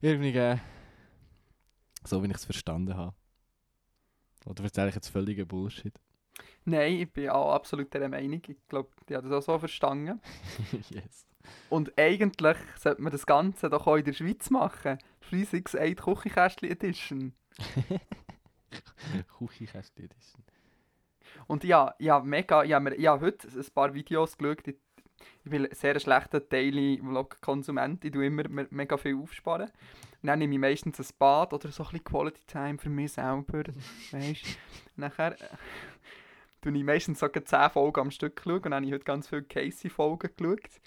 [0.00, 0.60] irgendwie geben.
[2.04, 3.14] So, wie ich es verstanden habe.
[4.48, 5.94] Oder erzähle ich jetzt völligen Bullshit?
[6.64, 8.42] Nein, ich bin auch absolut der Meinung.
[8.46, 10.20] Ich glaube, die hat das auch so verstanden.
[10.90, 11.26] yes.
[11.70, 14.98] Und eigentlich sollte man das Ganze doch auch in der Schweiz machen.
[15.30, 17.32] 368 Küchenkästchen Edition.
[19.38, 20.42] Küchenkästchen Edition.
[21.46, 24.66] Und ja, ja mega, ich habe, mir, ich habe heute ein paar Videos geschaut.
[24.68, 24.76] Ich,
[25.44, 28.04] ich bin sehr schlechter Daily Vlog-Konsument.
[28.04, 29.70] Ich tue immer me- mega viel aufsparen.
[30.22, 33.64] Dann nehme ich meistens ein Bad oder so ein Quality Time für mich selber.
[34.10, 34.58] weißt
[34.96, 35.56] Nachher äh,
[36.60, 38.56] tue ich meistens so 10 Folgen am Stück schauen.
[38.56, 40.80] Und dann habe ich heute ganz viele Casey-Folgen geschaut.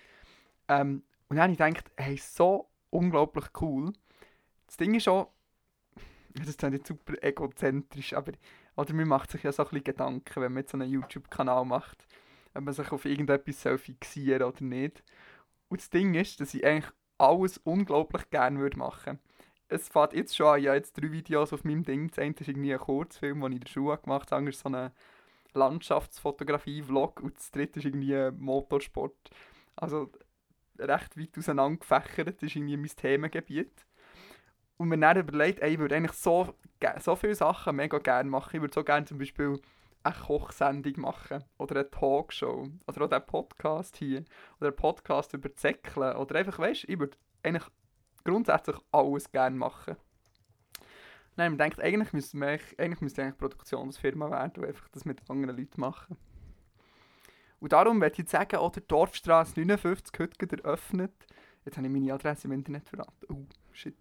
[0.67, 3.93] Ähm, und dann habe ich gedacht, hey, so unglaublich cool.
[4.67, 5.31] Das Ding ist auch,
[6.33, 8.33] das klingt jetzt super egozentrisch, aber
[8.75, 11.65] oder man macht sich ja so ein bisschen Gedanken, wenn man jetzt so einen YouTube-Kanal
[11.65, 12.07] macht,
[12.53, 15.03] ob man sich auf irgendetwas soll fixieren oder nicht.
[15.69, 16.91] Und das Ding ist, dass ich eigentlich
[17.21, 19.19] alles unglaublich gerne würde machen.
[19.67, 22.09] Es fängt jetzt schon an, ich habe jetzt drei Videos auf meinem Ding.
[22.09, 24.25] Das eine ist irgendwie ein Kurzfilm, den ich in der Schule gemacht habe.
[24.25, 24.91] Das andere ist so eine
[25.53, 27.21] Landschaftsfotografie-Vlog.
[27.21, 29.15] Und das dritte ist irgendwie Motorsport.
[29.75, 30.11] Also
[30.77, 32.41] recht weit auseinander gefächert.
[32.41, 33.85] Das ist irgendwie mein Themengebiet.
[34.77, 36.53] Und mir dann überlegt, ey, ich würde eigentlich so,
[36.99, 38.55] so viele Sachen mega gerne machen.
[38.55, 39.61] Ich würde so gerne zum Beispiel
[40.03, 41.43] eine Kochsendung machen.
[41.57, 42.67] Oder eine Talkshow.
[42.87, 44.23] Oder auch den Podcast hier.
[44.59, 46.15] Oder einen Podcast über Zäckeln.
[46.17, 47.65] Oder einfach, weißt ich würde eigentlich
[48.23, 49.95] grundsätzlich alles gerne machen.
[51.37, 55.27] Nein, man denkt, eigentlich müsste man eigentlich, müsste eigentlich Produktionsfirma werden, die einfach das mit
[55.29, 56.17] anderen Leuten machen.
[57.59, 61.13] Und darum möchte ich jetzt sagen, oder Dorfstraße 59 heute eröffnet.
[61.63, 63.25] Jetzt habe ich meine Adresse im Internet verraten.
[63.29, 63.95] Oh, shit.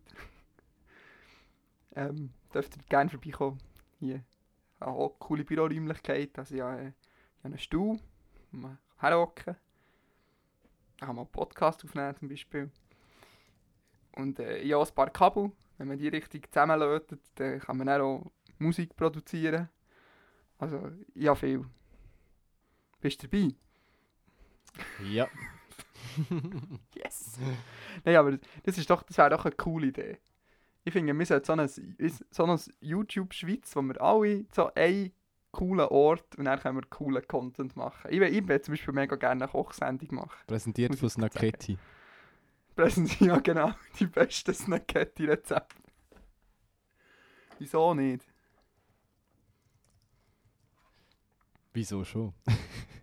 [1.94, 3.58] ähm, dürft ihr gerne vorbeikommen.
[4.00, 4.24] Hier.
[4.80, 6.38] Auch eine coole Büroräumlichkeit.
[6.38, 7.98] Also ich habe, äh, ich habe einen Stuhl,
[8.50, 9.56] wo man herhocken
[10.94, 12.70] Ich kann mal einen Podcast aufnehmen zum Beispiel.
[14.12, 15.52] Und äh, ich habe auch ein paar Kabel.
[15.78, 19.68] Wenn man die richtig zusammenlötet, dann kann man dann auch Musik produzieren.
[20.58, 21.64] Also, ich habe viel.
[23.00, 23.54] Bist du dabei?
[25.04, 25.28] Ja.
[26.94, 27.38] Yes!
[28.04, 30.18] Nein, aber das, ist doch, das wäre doch eine coole Idee.
[30.84, 35.12] Ich finde, wir sollten so ein, so ein YouTube Schweiz, wo wir alle so einen
[35.52, 38.10] coolen Ort und dann können wir coolen Content machen.
[38.10, 40.38] Ich will, ich will zum Beispiel mega gerne eine Kochsendung machen.
[40.46, 41.10] Präsentiert von.
[41.10, 41.78] Snaketti.
[42.76, 45.76] Präsentieren, ja genau, die besten Snacketti-Rezepte.
[47.58, 48.24] Wieso nicht?
[51.72, 52.32] Wieso schon?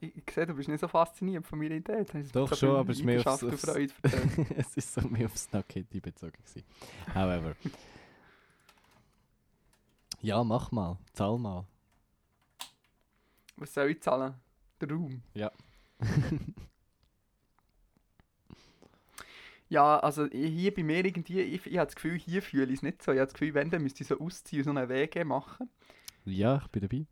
[0.00, 2.04] Ich, ich sehe, du bist nicht so fasziniert von meiner Idee.
[2.32, 3.64] Doch schon, aber es ist mehr aufs, aufs
[4.56, 6.64] es ist so mehr auf Snaketti bezogen gewesen.
[7.14, 7.54] However.
[10.22, 10.98] ja, mach mal.
[11.12, 11.66] Zahl mal.
[13.56, 14.34] Was soll ich zahlen?
[14.80, 15.22] Der Raum?
[15.34, 15.52] Ja.
[19.70, 22.82] Ja, also hier bei mir irgendwie, ich, ich habe das Gefühl, hier fühle ich es
[22.82, 23.12] nicht so.
[23.12, 25.70] Ich habe das Gefühl, wenn, dann müsste ich so ausziehen und so einen WG machen.
[26.24, 27.06] Ja, ich bin dabei.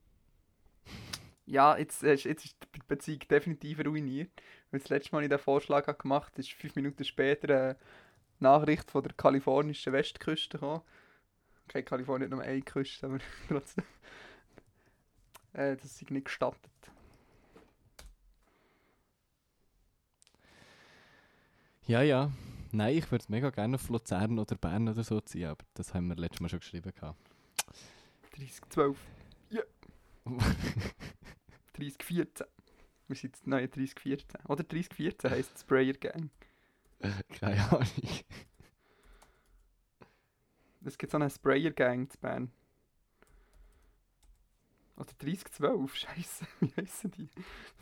[1.50, 4.30] Ja, jetzt, äh, ist- jetzt ist die Beziehung definitiv ruiniert.
[4.70, 7.76] Weil das letzte Mal, ich den Vorschlag gemacht habe, ist fünf Minuten später eine
[8.38, 10.82] Nachricht von der kalifornischen Westküste gekommen.
[11.66, 13.18] Okay, Kalifornien hat nur eine Küste, aber
[13.48, 13.84] trotzdem.
[15.54, 16.70] Äh, das ist nicht gestattet.
[21.86, 22.30] Ja, ja.
[22.72, 26.08] Nein, ich würde mega gerne auf Luzern oder Bern oder so ziehen, aber das haben
[26.08, 26.92] wir letztes Mal schon geschrieben.
[26.94, 27.18] gehabt.
[28.36, 28.98] 3012.
[29.50, 29.62] Ja.
[31.96, 32.46] 3014.
[33.06, 34.40] Wir sind jetzt neue 3014.
[34.46, 36.30] Oder 3014 heisst Sprayer Gang.
[37.40, 37.86] Keine Ahnung.
[40.84, 42.50] Es gibt so eine Sprayer Gang zu Bern.
[44.96, 46.46] Oder 3012, scheiße.
[46.60, 47.28] Wie heissen die?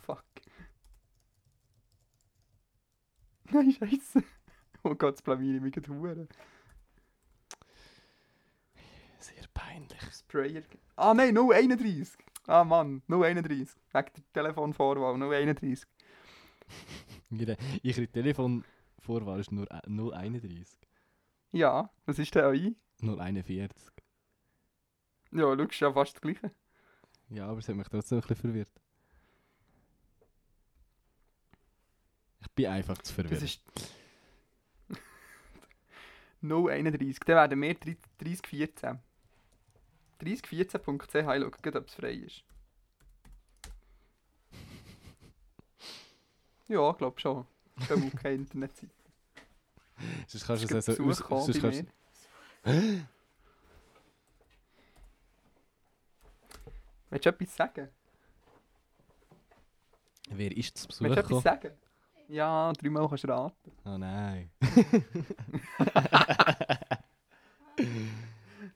[0.05, 0.23] Fuck.
[3.51, 4.23] Nein, scheiße.
[4.83, 6.27] Oh Gott, das blamiere ich mich gerade.
[9.19, 10.01] Sehr peinlich.
[10.13, 10.79] Sprayer Gang.
[10.95, 12.26] Ah nein, 031.
[12.47, 13.75] Ah Mann, 031.
[13.91, 15.85] Wegen der Telefonvorwahl, 031.
[17.29, 20.79] Ihre, Telefonvorwahl ist nur äh, 031.
[21.51, 22.75] Ja, was ist denn AI?
[23.01, 23.91] 041.
[25.31, 26.51] Ja, schau, ist ja fast das gleiche.
[27.29, 28.71] Ja, aber es hat mich trotzdem ein bisschen verwirrt.
[32.39, 33.33] Ich bin einfach zu verwirrt.
[33.33, 33.61] Das ist.
[36.41, 37.19] 031.
[37.25, 37.75] Dann werden wir
[38.19, 38.99] 3014.
[40.21, 42.43] 3014.ch, ich schaue gerade, ob es frei ist.
[46.67, 47.45] Ja, ich glaube schon.
[47.79, 48.91] Ich habe keine Internetseite.
[50.27, 51.85] Sonst kannst du es also aus, sonst kannst.
[57.09, 57.87] Willst du etwas sagen?
[60.29, 61.71] Wer ist zu Willst Besuch du etwas sagen?
[62.27, 63.71] Ja, dreimal kannst du raten.
[63.85, 64.51] Oh nein.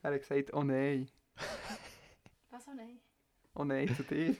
[0.02, 1.08] Er hat gesagt, oh nein.
[2.50, 3.00] Was auch nicht?
[3.54, 4.36] Oh nein, zu dir.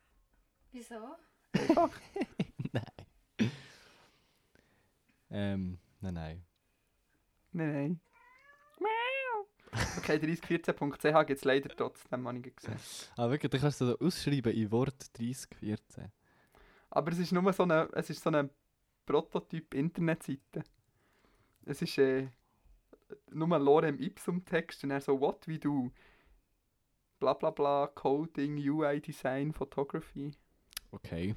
[0.72, 1.16] Wieso?
[1.52, 1.90] Einfach.
[2.72, 3.50] nein.
[5.30, 6.44] Ähm, nein, nein.
[7.52, 8.00] Nein, nein.
[9.98, 12.78] Okay, 3014.ch gibt es leider trotzdem, habe ich gesehen.
[13.16, 16.12] Aber wirklich, du kannst es so ausschreiben in Wort 3014.
[16.90, 18.48] Aber es ist nur so eine, es ist so eine
[19.04, 20.62] Prototyp-Internetseite.
[21.64, 22.28] Es ist äh,
[23.30, 25.90] nur Lorem Ipsum-Text und er so, what we do.
[27.18, 30.32] Bla bla bla, Coding, UI-Design, Photography.
[30.90, 31.34] Okay.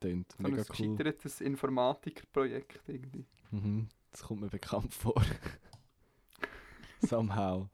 [0.00, 0.96] Klingt So ein mega cool.
[0.96, 3.26] gescheitertes Informatikerprojekt irgendwie.
[3.50, 3.88] Mhm.
[4.10, 5.14] Das kommt mir bekannt vor.
[7.00, 7.68] Somehow.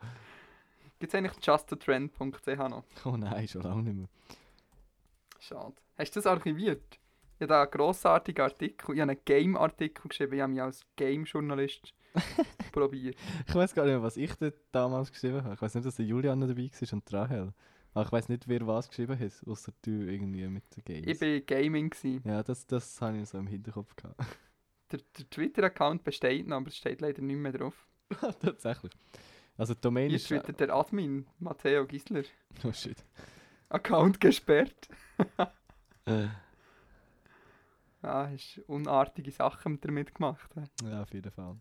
[0.99, 2.85] Gibt es eigentlich justatrend.ch noch?
[3.05, 4.09] Oh nein, schon lange nicht mehr.
[5.39, 5.75] Schade.
[5.97, 6.99] Hast du das archiviert?
[7.37, 10.85] Ich habe da einen grossartigen Artikel, ich habe einen Game-Artikel geschrieben, ich habe mich als
[10.97, 11.95] Game-Journalist
[12.73, 13.17] probiert.
[13.47, 14.33] Ich weiß gar nicht mehr, was ich
[14.73, 15.55] damals geschrieben habe.
[15.55, 17.53] Ich weiß nicht, dass der Julian noch dabei war und Rahel.
[17.95, 21.07] Aber ich weiß nicht, wer was geschrieben hat, außer du irgendwie mit den Games.
[21.07, 21.91] Ich war Gaming.
[21.91, 22.23] Gewesen.
[22.25, 24.21] ja, das, das habe ich so im Hinterkopf gehabt.
[24.91, 27.87] Der, der Twitter-Account besteht noch, aber es steht leider nicht mehr drauf.
[28.41, 28.91] Tatsächlich.
[29.59, 30.29] Also die Domain Hier ist...
[30.29, 32.23] twittert der Admin, Matteo Gisler.
[32.65, 32.97] Oh shit.
[33.69, 34.89] Account gesperrt.
[36.07, 36.29] Äh,
[38.03, 40.51] Ja, hast unartige Sachen damit gemacht.
[40.83, 41.57] ja, auf jeden Fall.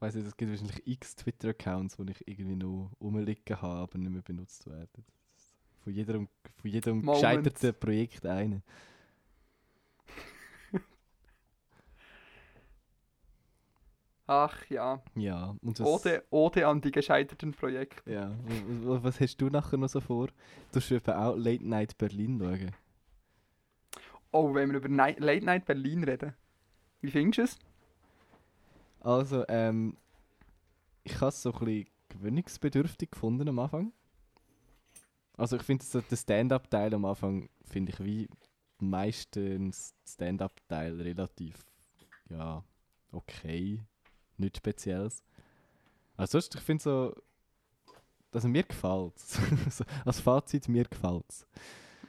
[0.00, 3.98] Ich weiß nicht, es gibt wahrscheinlich x Twitter-Accounts, die ich irgendwie noch rumliegen habe, aber
[3.98, 5.04] nicht mehr benutzt werden.
[5.84, 8.62] Von jedem, von jedem gescheiterten Projekt eine.
[14.26, 18.08] Ach ja, Ja, und was, Ode, Ode an die gescheiterten Projekte.
[18.10, 20.28] ja, w- w- was hast du nachher noch so vor?
[20.72, 22.70] Du eben auch Late Night Berlin schauen.
[24.30, 26.32] Oh, wenn wir über Night, Late Night Berlin reden.
[27.00, 27.69] Wie findest du es?
[29.00, 29.96] Also, ähm,
[31.04, 33.92] ich habe es so ein bisschen gewöhnungsbedürftig gefunden am Anfang.
[35.36, 38.28] Also ich finde so den Stand-Up-Teil am Anfang, finde ich wie
[38.78, 41.64] meistens Stand-Up-Teil relativ,
[42.28, 42.62] ja,
[43.12, 43.80] okay.
[44.36, 45.22] Nichts Spezielles.
[46.16, 47.14] Also sonst, ich finde so,
[48.32, 49.18] also mir gefällt
[49.70, 51.46] so, Als Fazit, mir gefällt es.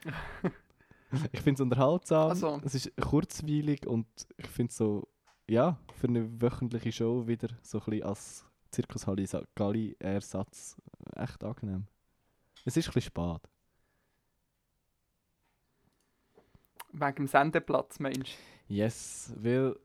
[1.32, 5.08] ich finde es unterhaltsam, Also- es ist kurzweilig und ich finde so,
[5.52, 9.06] ja, für eine wöchentliche Show wieder so ein bisschen als Zirkus
[9.54, 10.78] Galli Ersatz
[11.14, 11.88] echt angenehm.
[12.64, 13.42] Es ist ein bisschen spät.
[16.94, 18.38] Wegen dem Sendeplatz, meinst
[18.70, 19.76] Yes, weil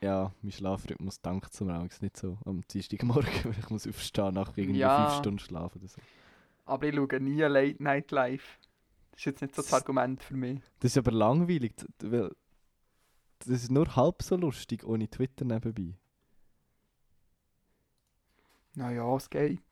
[0.00, 4.56] ja, mein Schlafrhythmus dankt zum Raus nicht so am Dienstagmorgen, weil ich muss aufstehen nach
[4.56, 5.06] irgendwie Ja.
[5.06, 6.00] fünf Stunden schlafen oder so.
[6.64, 8.58] Aber ich schaue nie Late Night live.
[9.12, 10.60] Das ist jetzt nicht so das Argument für mich.
[10.80, 12.34] Das ist aber langweilig, weil
[13.40, 15.94] das ist nur halb so lustig ohne Twitter nebenbei.
[18.74, 19.62] Naja, es geht.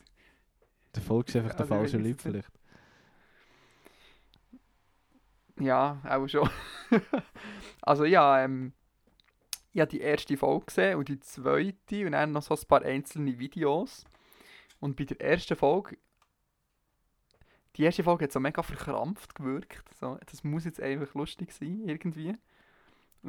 [0.94, 2.46] Der folgst einfach der Also, ich falschen weiß Leute jetzt nicht.
[2.46, 2.64] vielleicht.
[5.60, 6.48] Ja, auch schon.
[7.82, 8.72] also ja, ähm,
[9.72, 12.82] ich habe die erste Folge gesehen und die zweite und dann noch so ein paar
[12.82, 14.04] einzelne Videos.
[14.80, 15.98] Und bei der ersten Folge,
[17.76, 19.84] die erste Folge hat so mega verkrampft gewirkt.
[19.98, 22.36] So, das muss jetzt einfach lustig sein, irgendwie.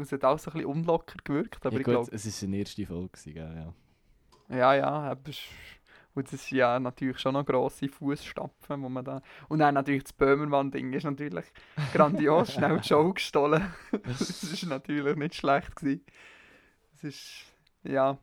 [0.02, 2.58] Es hat auch so ein bisschen unlocker gewirkt, aber ja, ich glaube, es war eine
[2.58, 3.74] erste Folge, gell,
[4.50, 4.56] ja.
[4.58, 5.40] ja, ja, es-
[6.14, 9.22] und das sind ja natürlich schon noch grosse Fußstapfen, wo man da...
[9.50, 11.44] Und dann natürlich das Böhmermann-Ding ist natürlich
[11.92, 13.62] grandios, schnell die Show gestohlen.
[14.04, 16.06] das ist natürlich nicht schlecht gewesen.
[16.94, 17.46] Es ist,
[17.84, 18.18] ja...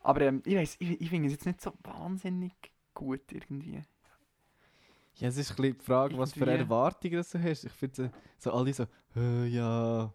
[0.00, 2.54] Aber ähm, ich weiss, ich, ich finde es jetzt nicht so wahnsinnig
[2.94, 3.82] gut irgendwie.
[5.16, 7.64] Ja, es ist ein bisschen die Frage, was für Irgendwie- Erwartungen du hast.
[7.64, 8.86] Ich finde so, so alle so,
[9.16, 10.10] «Äh, ja,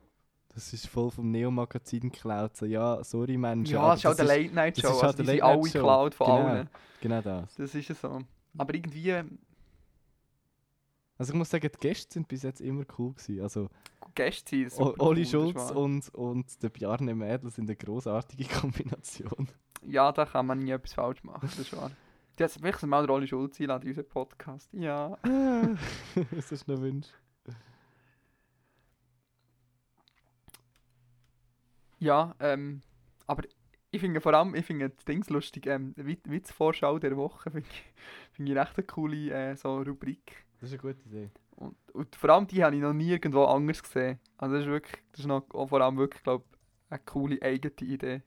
[0.60, 2.58] das ist voll vom Neo-Magazin geklaut.
[2.58, 3.74] So, ja, sorry Menschen.
[3.74, 6.14] Ja, es ist auch das eine Late-Night-Show, das ist also halt die sind alle geklaut
[6.16, 6.48] von Genau.
[6.48, 6.70] allen.
[7.02, 7.56] Genau das.
[7.56, 8.20] Das ist ja so.
[8.58, 9.14] Aber irgendwie,
[11.18, 13.42] Also ich muss sagen, die Gäste sind bis jetzt immer cool gewesen.
[13.42, 13.70] Also
[14.16, 18.44] Gäste sind super Oli cool, das Schulz und, und der Bjarne Mädel sind eine großartige
[18.60, 19.48] Kombination.
[19.86, 21.92] Ja, da kann man nie etwas falsch machen, das ist wahr.
[22.36, 24.70] Du hast wirklich mal Oli Schulz einladen in unseren Podcast.
[24.74, 25.18] Ja.
[26.32, 27.08] Was ist noch Wunsch?
[32.00, 32.82] Ja, ähm,
[33.28, 33.44] aber
[33.92, 37.84] ich finde vor allem, ich finde das Dings lustig, ähm, Witzvorschau der Woche finde ich,
[38.34, 40.46] finde ich echt eine coole äh, so Rubrik.
[40.60, 41.30] Das ist eine gute Idee.
[41.56, 44.20] Und, und vor allem die habe ich noch nie irgendwo anders gesehen.
[44.38, 46.46] Also das ist wirklich, das ist noch vor allem wirklich, glaube
[46.90, 48.22] eine coole eigene Idee.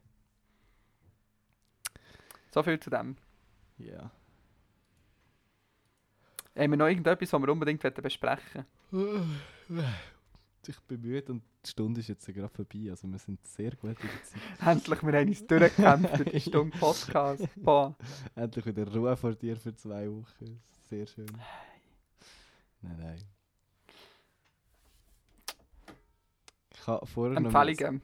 [2.50, 3.16] So viel zu dem.
[3.78, 4.10] Ja.
[6.54, 8.66] Haben wir noch irgendetwas, was wir unbedingt wollen besprechen
[9.68, 10.11] Ich
[10.88, 12.86] bin müde und die Stunde ist jetzt gerade vorbei.
[12.90, 14.40] Also wir sind sehr gut in der Zeit.
[14.66, 17.48] Endlich, wir haben uns durchgekämpft durch die Stunde Podcast.
[17.56, 17.96] Boah.
[18.34, 20.60] Endlich wieder Ruhe vor dir für zwei Wochen.
[20.88, 21.26] Sehr schön.
[22.82, 23.18] Nein, nein.
[26.74, 28.02] Ich habe vorher noch Empfehlungen.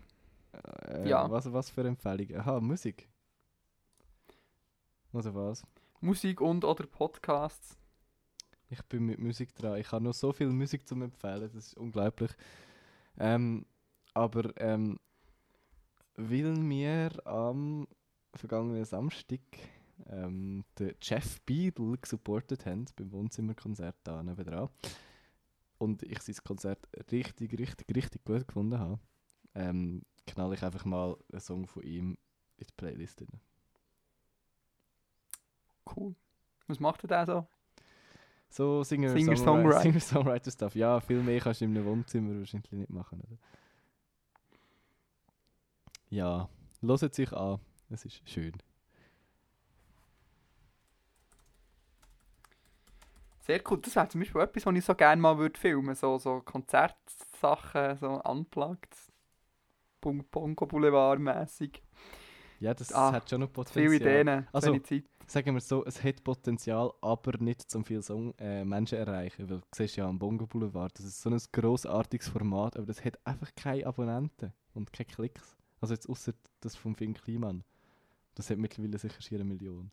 [0.88, 1.30] Äh, Ja.
[1.30, 2.36] was, was für Empfehlungen?
[2.40, 3.08] Aha, Musik.
[5.12, 5.62] Oder was?
[6.00, 7.76] Musik und oder Podcasts.
[8.70, 9.78] Ich bin mit Musik dran.
[9.78, 12.30] Ich habe noch so viel Musik zum Empfehlen, das ist unglaublich.
[13.18, 13.64] Ähm,
[14.14, 14.98] aber ähm,
[16.16, 17.86] weil wir am
[18.34, 19.40] vergangenen Samstag
[20.06, 24.68] ähm, den Jeff Beadle gesupportet haben beim Wohnzimmerkonzert da nebenan
[25.78, 28.98] und ich sein Konzert richtig, richtig, richtig gut gefunden habe,
[29.54, 32.18] ähm, knall ich einfach mal einen Song von ihm
[32.56, 33.40] in die Playlist rein.
[35.96, 36.14] Cool.
[36.66, 37.46] Was macht er da so?
[38.50, 39.80] So Singer, Singer, Songwriter.
[39.82, 40.74] Singer Songwriter Stuff.
[40.74, 43.20] Ja, viel mehr kannst du in einem Wohnzimmer wahrscheinlich nicht machen.
[43.20, 43.36] Oder?
[46.10, 46.48] Ja,
[46.80, 47.60] hört sich an.
[47.90, 48.52] Es ist schön.
[53.40, 53.78] Sehr cool.
[53.80, 57.96] Das wäre zum Beispiel etwas, was ich so gerne mal würde filmen So, so Konzertsachen,
[57.96, 58.94] so unplugged.
[60.00, 61.82] Bong- Bongo Boulevard mäßig.
[62.60, 63.54] Ja, das Ah, hat schon noch Viele
[63.88, 63.92] Potenzial.
[63.94, 65.04] Ideen, Also- Zeit.
[65.30, 69.50] Sagen wir so, es hat Potenzial, aber nicht zum viel Song, äh, Menschen erreichen.
[69.50, 73.04] Weil du siehst ja am Bongo Boulevard, das ist so ein grossartiges Format, aber das
[73.04, 75.54] hat einfach keine Abonnenten und keine Klicks.
[75.82, 77.62] Also jetzt außer das vom Finn Kliman.
[78.36, 79.90] Das hat mittlerweile sicher schier eine Million.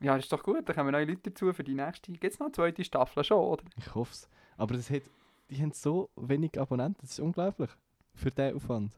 [0.00, 0.68] Ja, das ist doch gut.
[0.68, 2.10] Da kommen neue Leute dazu für die nächste.
[2.10, 3.62] Gibt es noch eine zweite Staffel schon, oder?
[3.78, 4.28] Ich hoffe es.
[4.56, 5.02] Aber das hat,
[5.50, 7.70] die haben so wenig Abonnenten, das ist unglaublich.
[8.12, 8.92] Für diesen Aufwand.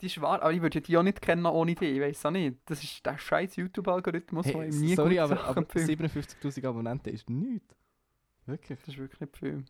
[0.00, 1.84] Die ist wahr, aber ich würde die auch nicht kennen ohne die.
[1.86, 2.58] Ich weiß auch nicht.
[2.66, 6.00] Das ist der scheiß YouTube-Algorithmus, der Hey, ihm nie sorry, aber, aber empfiehlt.
[6.00, 7.74] 57'000 Abonnenten ist nichts.
[8.46, 8.78] Wirklich.
[8.80, 9.64] Das ist wirklich nicht viel.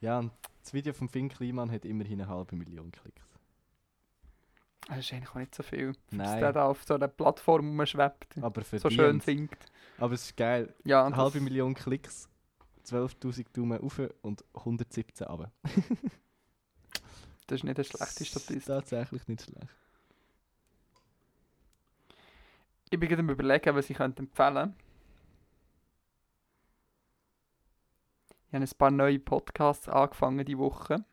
[0.00, 0.32] Ja, und
[0.62, 3.22] das Video von Finn Kliman hat immerhin eine halbe Million Klicks.
[4.88, 5.92] Das ist eigentlich auch nicht so viel.
[5.92, 8.36] Dass Nein, der da auf so einer Plattform rumschwebt.
[8.42, 9.56] aber für So schön singt.
[9.98, 10.74] Aber es ist geil.
[10.84, 12.28] Ja, Eine halbe Million Klicks,
[12.84, 15.52] 12'000 Daumen rauf und 117 runter.
[17.52, 18.64] das ist nicht eine schlechte Statistik.
[18.64, 19.68] Tatsächlich nicht schlecht.
[22.90, 24.74] Ich bin gerade am überlegen, was ich könnte empfehlen könnte.
[28.48, 31.04] Ich habe ein paar neue Podcasts angefangen diese Woche.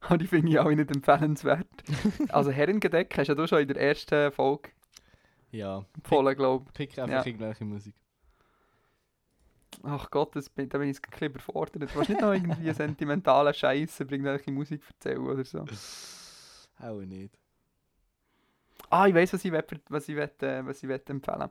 [0.00, 1.66] Aber die finde ich auch nicht empfehlenswert.
[2.30, 4.70] also Herrengedeck hast ja du schon in der ersten Folge
[5.52, 7.26] Ja, empfohlen, glaube pick einfach Ja.
[7.26, 7.94] irgendwelche Musik.
[9.82, 11.76] Ach Gott, das bin, da bin ich ein bisschen überfordert.
[11.76, 15.64] Du willst nicht noch irgendwie sentimentale Scheiße bringen, irgendwelche Musik erzählen oder so.
[16.78, 17.38] Auch nicht.
[18.90, 21.50] Ah, ich weiß, was ich, will, was ich, will, äh, was ich will empfehlen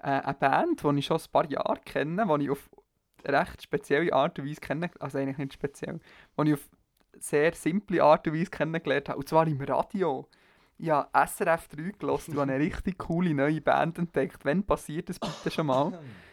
[0.00, 2.70] äh, Eine Band, die ich schon ein paar Jahre kenne, die ich auf
[3.24, 6.00] recht spezielle Art und Weise kenne, also eigentlich nicht speziell,
[6.38, 6.68] die ich auf
[7.18, 10.28] sehr simple Art und Weise kennengelernt habe, und zwar im Radio.
[10.84, 14.44] Habe SRF 3 gelassen und habe eine richtig coole neue Band entdeckt.
[14.44, 16.00] Wann passiert das bitte schon mal?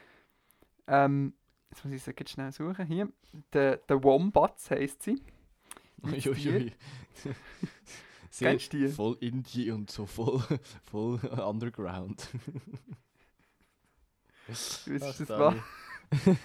[0.89, 1.33] Ähm,
[1.69, 2.85] jetzt muss ich sie jetzt schnell suchen.
[2.85, 3.09] Hier.
[3.53, 5.21] The, The Wombats heisst sie.
[6.03, 6.73] Uiuiui.
[8.31, 8.87] Sehr Kennst du die?
[8.89, 10.41] voll Indie und so voll,
[10.83, 12.27] voll Underground.
[14.47, 15.55] Ist Ach, das, wahr?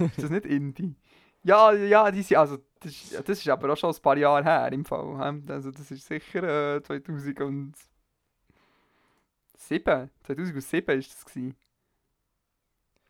[0.01, 0.95] ist das nicht Indie?
[1.43, 4.45] Ja, ja, die sind, also, das ist, das ist aber auch schon ein paar Jahre
[4.45, 5.43] her im Fall.
[5.49, 7.75] Also das ist sicher äh, 2007.
[9.57, 11.55] 2007 ist das gewesen.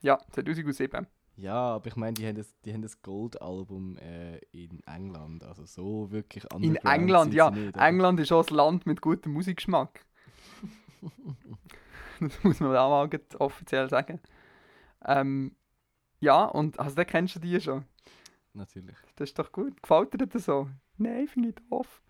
[0.03, 1.07] Ja, 2007.
[1.37, 5.43] Ja, aber ich meine, die haben das, die haben das Gold-Album äh, in England.
[5.43, 7.51] Also so wirklich In underground England, ja.
[7.51, 7.77] nicht?
[7.77, 10.05] England ist auch ein Land mit gutem Musikgeschmack.
[12.21, 14.21] das muss man auch mal offiziell sagen.
[15.05, 15.57] Ähm,
[16.21, 17.85] ja, und also den kennst du die schon.
[18.53, 18.97] Natürlich.
[19.17, 19.83] Das ist doch gut.
[19.83, 20.71] Gefällt dir das so?
[20.97, 22.01] Nein, finde ich doof.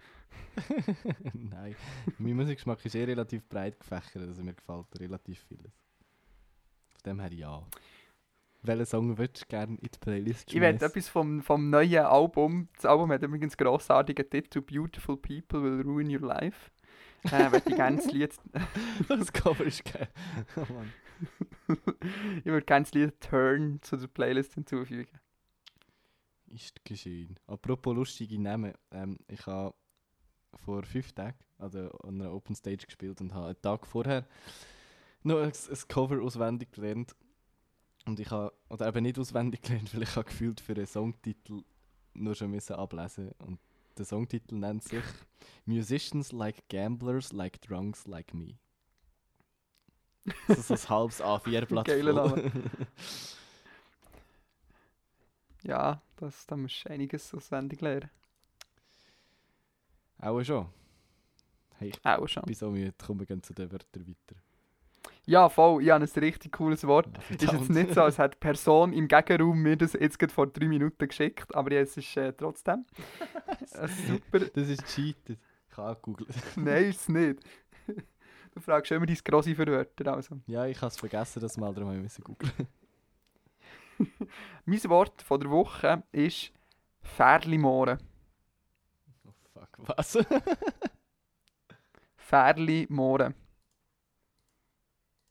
[1.32, 1.74] Nein,
[2.18, 5.72] mein Musikgeschmack ist eh relativ breit gefächert, also mir gefällt relativ vieles.
[6.92, 7.66] Von dem her ja.
[8.66, 10.88] Welchen Song würdest du gerne in die Playlist Ich werde schmeißen?
[10.96, 12.68] etwas vom, vom neuen Album.
[12.76, 16.70] Das Album hat übrigens grossartigen Titel: Beautiful People Will Ruin Your Life.
[17.24, 18.34] Äh, würde ich gerne das Lied.
[19.08, 20.08] Das Cover ist geil.
[20.56, 20.92] Oh Mann.
[22.38, 25.12] ich würde gerne das Lied Turn zu der Playlist hinzufügen.
[26.46, 27.38] Ist geschehen.
[27.46, 28.72] Apropos lustige Namen.
[28.92, 29.74] Ähm, ich habe
[30.64, 34.26] vor fünf Tagen also an einer Open Stage gespielt und habe einen Tag vorher
[35.22, 37.14] noch ein, ein Cover auswendig gelernt.
[38.06, 41.62] Und ich habe, oder eben nicht auswendig gelernt, weil ich habe gefühlt für einen Songtitel
[42.14, 43.58] nur schon müssen ablesen Und
[43.98, 45.04] der Songtitel nennt sich
[45.66, 48.58] Musicians like gamblers like drunks like me.
[50.48, 52.52] So, so ein halbes A4-Blatt Geiler voll.
[55.62, 58.10] Ja, das, da musst du einiges auswendig lernen.
[60.18, 60.68] Auch schon.
[61.78, 62.42] Hey, ich Auch schon.
[62.44, 62.94] bin so müde.
[62.98, 64.40] Komm, wir gehen zu den Wörtern weiter.
[65.26, 65.82] Ja, voll.
[65.82, 67.08] Ich habe ein richtig cooles Wort.
[67.16, 70.32] Ah, Ist jetzt nicht so, als hätte die Person im Gegenraum mir das jetzt gerade
[70.32, 72.84] vor drei Minuten geschickt, aber ja, es ist äh, trotzdem
[73.72, 74.40] äh, super.
[74.40, 75.38] Das ist cheated.
[75.68, 76.28] Ich kann auch googeln.
[76.56, 77.40] Nein, ist es nicht.
[78.54, 80.14] Du fragst immer dein Grossi für Wörter.
[80.14, 80.36] Also.
[80.46, 82.52] Ja, ich habe es vergessen, das mal, darum müssen wir googeln.
[84.64, 86.52] Mein Wort von der Woche ist
[87.02, 87.98] Fährlimohren.
[89.26, 90.18] Oh fuck, was?
[92.16, 93.34] Fährlimohren.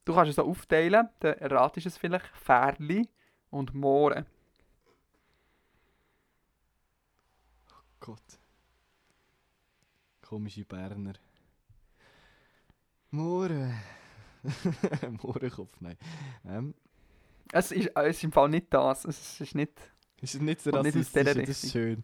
[0.05, 2.27] Du kannst es so aufteilen, dann erratest es vielleicht.
[2.35, 3.07] Fährli
[3.49, 4.25] und Mohren.
[7.99, 8.39] Gott.
[10.21, 11.13] Komische Berner.
[13.11, 13.73] Mohren.
[15.21, 15.97] Mohrenkopf, nein.
[16.45, 16.73] Ähm,
[17.53, 19.05] Es ist, es ist im Fall nicht das.
[19.05, 19.71] Es ist nicht...
[20.21, 22.03] ist nicht so rassistisch, das ist schön.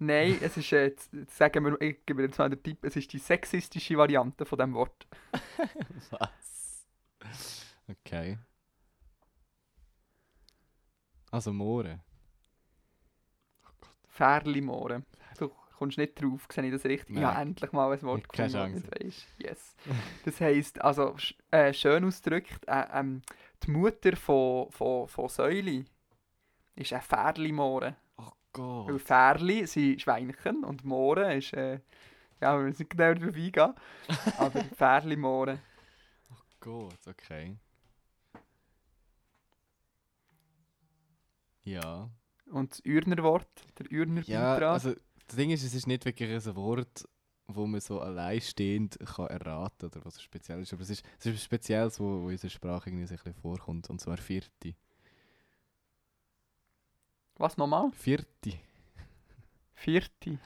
[0.00, 0.94] Nein, es ist, äh,
[1.28, 4.58] sagen wir, ich gebe dir jetzt mal den Tipp, es ist die sexistische Variante von
[4.58, 5.06] dem Wort.
[6.10, 6.57] Was?
[7.90, 8.38] Okay.
[11.30, 12.02] Also Mohren.
[14.08, 15.06] Fährlimohren.
[15.38, 15.48] Du
[15.78, 17.16] kommst nicht drauf, sehe ich das richtig?
[17.16, 17.48] Ja, Nein.
[17.48, 18.90] endlich mal ein Wort Keine gefunden, das Chance.
[18.92, 19.26] weisst.
[19.38, 19.76] Yes.
[20.24, 21.14] Das heisst, also
[21.50, 23.22] äh, schön ausgedrückt, äh, ähm,
[23.62, 25.84] die Mutter von, von, von Säuli
[26.74, 27.96] ist ein Fährlimohren.
[28.16, 28.88] Oh Gott.
[28.88, 31.80] Weil Fährli sind Schweinchen und Mohren ist, äh,
[32.40, 33.74] ja, wir müssen genau darauf eingehen,
[34.38, 35.60] aber Fährlimohren.
[36.68, 37.56] Gott, okay.
[41.64, 42.10] Ja.
[42.50, 43.48] Und das Ürner Wort,
[43.78, 44.92] der Ürner Ja, also
[45.26, 47.08] das Ding ist, es ist nicht wirklich ein Wort,
[47.46, 50.74] wo man so alleinstehend kann erraten oder was speziell ist.
[50.74, 53.40] Aber es ist, es ist Spezielles, wo, wo in unserer Sprache irgendwie so ein bisschen
[53.40, 53.88] vorkommt.
[53.88, 54.74] Und zwar vierte.
[57.36, 57.90] Was nochmal?
[57.92, 58.58] Vierte.
[59.72, 60.38] Vierte.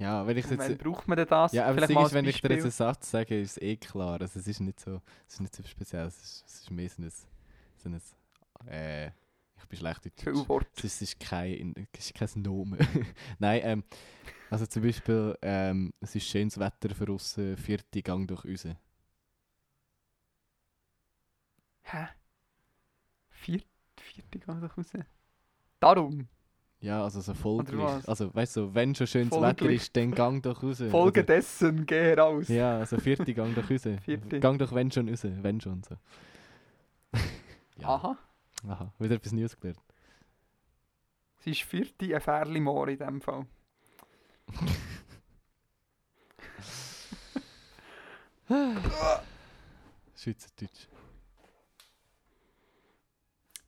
[0.00, 0.58] Ja, wenn ich jetzt...
[0.58, 1.52] wann braucht man denn das?
[1.52, 4.18] Ja, aber das ist, wenn ich dir jetzt einen Satz sage, ist es eh klar.
[4.18, 6.06] Also es ist nicht so, es ist nicht so speziell.
[6.06, 8.00] Es ist, es ist mehr so ein, so ein
[8.66, 9.08] äh,
[9.58, 10.12] ich bin schlecht in
[10.46, 10.66] Deutsch.
[10.78, 12.78] Es ist, es ist kein, es ist kein Nomen.
[13.38, 13.84] Nein, ähm,
[14.48, 18.64] also zum Beispiel, ähm, es ist schönes Wetter für uns, vierte Gang durch uns.
[21.82, 22.08] Hä?
[23.28, 23.60] Vier,
[23.98, 24.92] vierte Gang doch raus.
[25.78, 26.26] Darum.
[26.82, 27.78] Ja, also so folglich.
[28.08, 29.82] Also weißt du, wenn schon schönes Wetter Folglich.
[29.82, 30.78] ist, dann Gang durch raus.
[30.90, 32.48] Folge Oder- dessen, geh heraus.
[32.48, 33.82] Ja, also vierte Gang durch raus.
[34.04, 34.40] Vierte.
[34.40, 35.96] Gang durch wenn schon raus, wenn schon so.
[37.76, 37.88] ja.
[37.88, 38.16] Aha.
[38.66, 39.80] Aha, wieder etwas Neues gelernt.
[41.38, 43.46] Sie ist vierte, ein Fährli-Moor in dem Fall.
[50.16, 50.88] Schweizerdeutsch.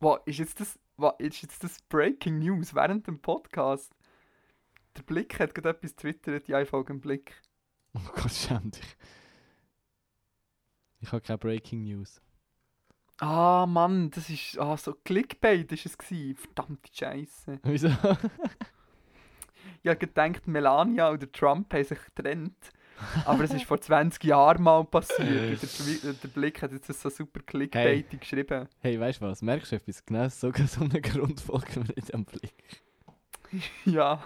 [0.00, 3.94] Was ist jetzt das, was ist jetzt das Breaking News während dem Podcast?
[4.96, 7.40] Der Blick hat gerade etwas twittert, ich folge dem Blick.
[7.94, 8.96] Oh Gott, schäm dich.
[11.00, 12.22] Ich habe keine Breaking News.
[13.18, 16.36] Ah, Mann, das ist, ah, so Clickbait ist es gewesen.
[16.36, 17.60] Verdammte Scheiße.
[17.64, 17.88] Wieso?
[19.82, 22.72] Ich habe gedacht, Melania oder Trump haben sich getrennt.
[23.24, 25.60] Aber es ist vor 20 Jahren mal passiert.
[25.62, 28.68] Der, der Blick hat jetzt so super Clickbaitig geschrieben.
[28.80, 29.42] hey, weißt du was?
[29.42, 30.04] Merkst du etwas?
[30.04, 32.54] Genau sogar so einen Grund folgen wir nicht am Blick.
[33.84, 34.22] Ja.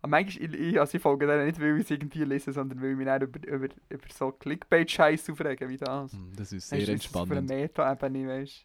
[0.00, 2.90] Aber manchmal, ich, also ich folge denen nicht, weil ich es irgendwie lese, sondern weil
[2.92, 6.12] ich mich dann über, über, über so Clickbait-Scheiß aufregen wie das.
[6.12, 7.50] Hm, Das ist Weißt sehr du, was das Für eine entspannend.
[7.50, 8.62] Meta-Ebene, weißt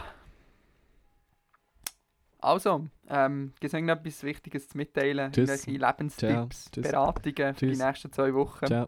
[2.45, 5.31] Also, ähm, gibt es irgendetwas Wichtiges zu mitteilen?
[5.31, 5.65] Tschüss.
[5.65, 6.83] Irgendwelche Lebenstipps, Ciao.
[6.83, 8.67] Beratungen für die nächsten zwei Wochen?
[8.67, 8.87] Ciao.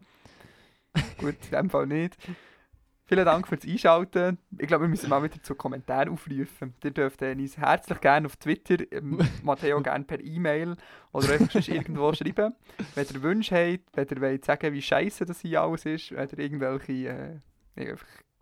[1.18, 2.16] Gut, in dem Fall nicht.
[3.06, 4.38] Vielen Dank fürs Einschalten.
[4.60, 6.76] Ich glaube, wir müssen mal wieder zu Kommentaren aufrufen.
[6.84, 10.76] Ihr dürft äh, uns herzlich gerne auf Twitter, ähm, Matteo gerne per E-Mail
[11.12, 12.54] oder einfach irgendwo schreiben.
[12.94, 16.28] Wenn ihr Wünsche habt, wenn ihr wollt sagen, wie scheiße das hier alles ist, wenn
[16.30, 17.40] ihr irgendwelche
[17.76, 17.96] äh,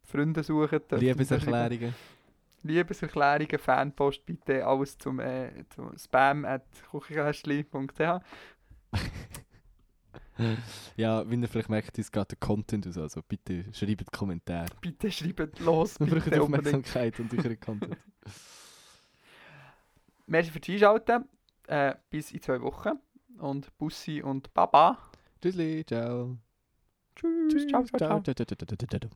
[0.04, 0.92] Freunde sucht.
[0.92, 1.94] Liebeserklärungen.
[2.66, 8.02] Liebeserklärungen, Fanpost, bitte alles zum, äh, zum spam at kuchenkästchen.ch.
[10.98, 12.98] Ja, wie ihr vielleicht merkt, es geht der Content aus.
[12.98, 14.68] Also bitte schreibt Kommentare.
[14.82, 16.76] Bitte schreibt los, Wir brauchen bitte unbedingt.
[16.76, 17.98] Aufmerksamkeit und euren Content.
[20.28, 21.30] Merci fürs Einschalten.
[21.68, 23.00] Äh, bis in zwei Wochen.
[23.40, 24.98] Und Bussi und Baba.
[25.42, 26.38] Tschüssli, ciao.
[27.16, 27.68] Tschüss.
[27.68, 28.22] Ciao, ciao, ciao.
[28.22, 29.10] ciao, ciao, ciao, ciao, ciao.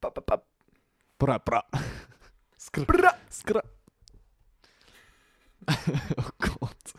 [0.00, 0.42] Ba.
[1.18, 1.64] Bra, bra.
[2.68, 3.56] Skr skr.
[6.16, 6.94] och gott.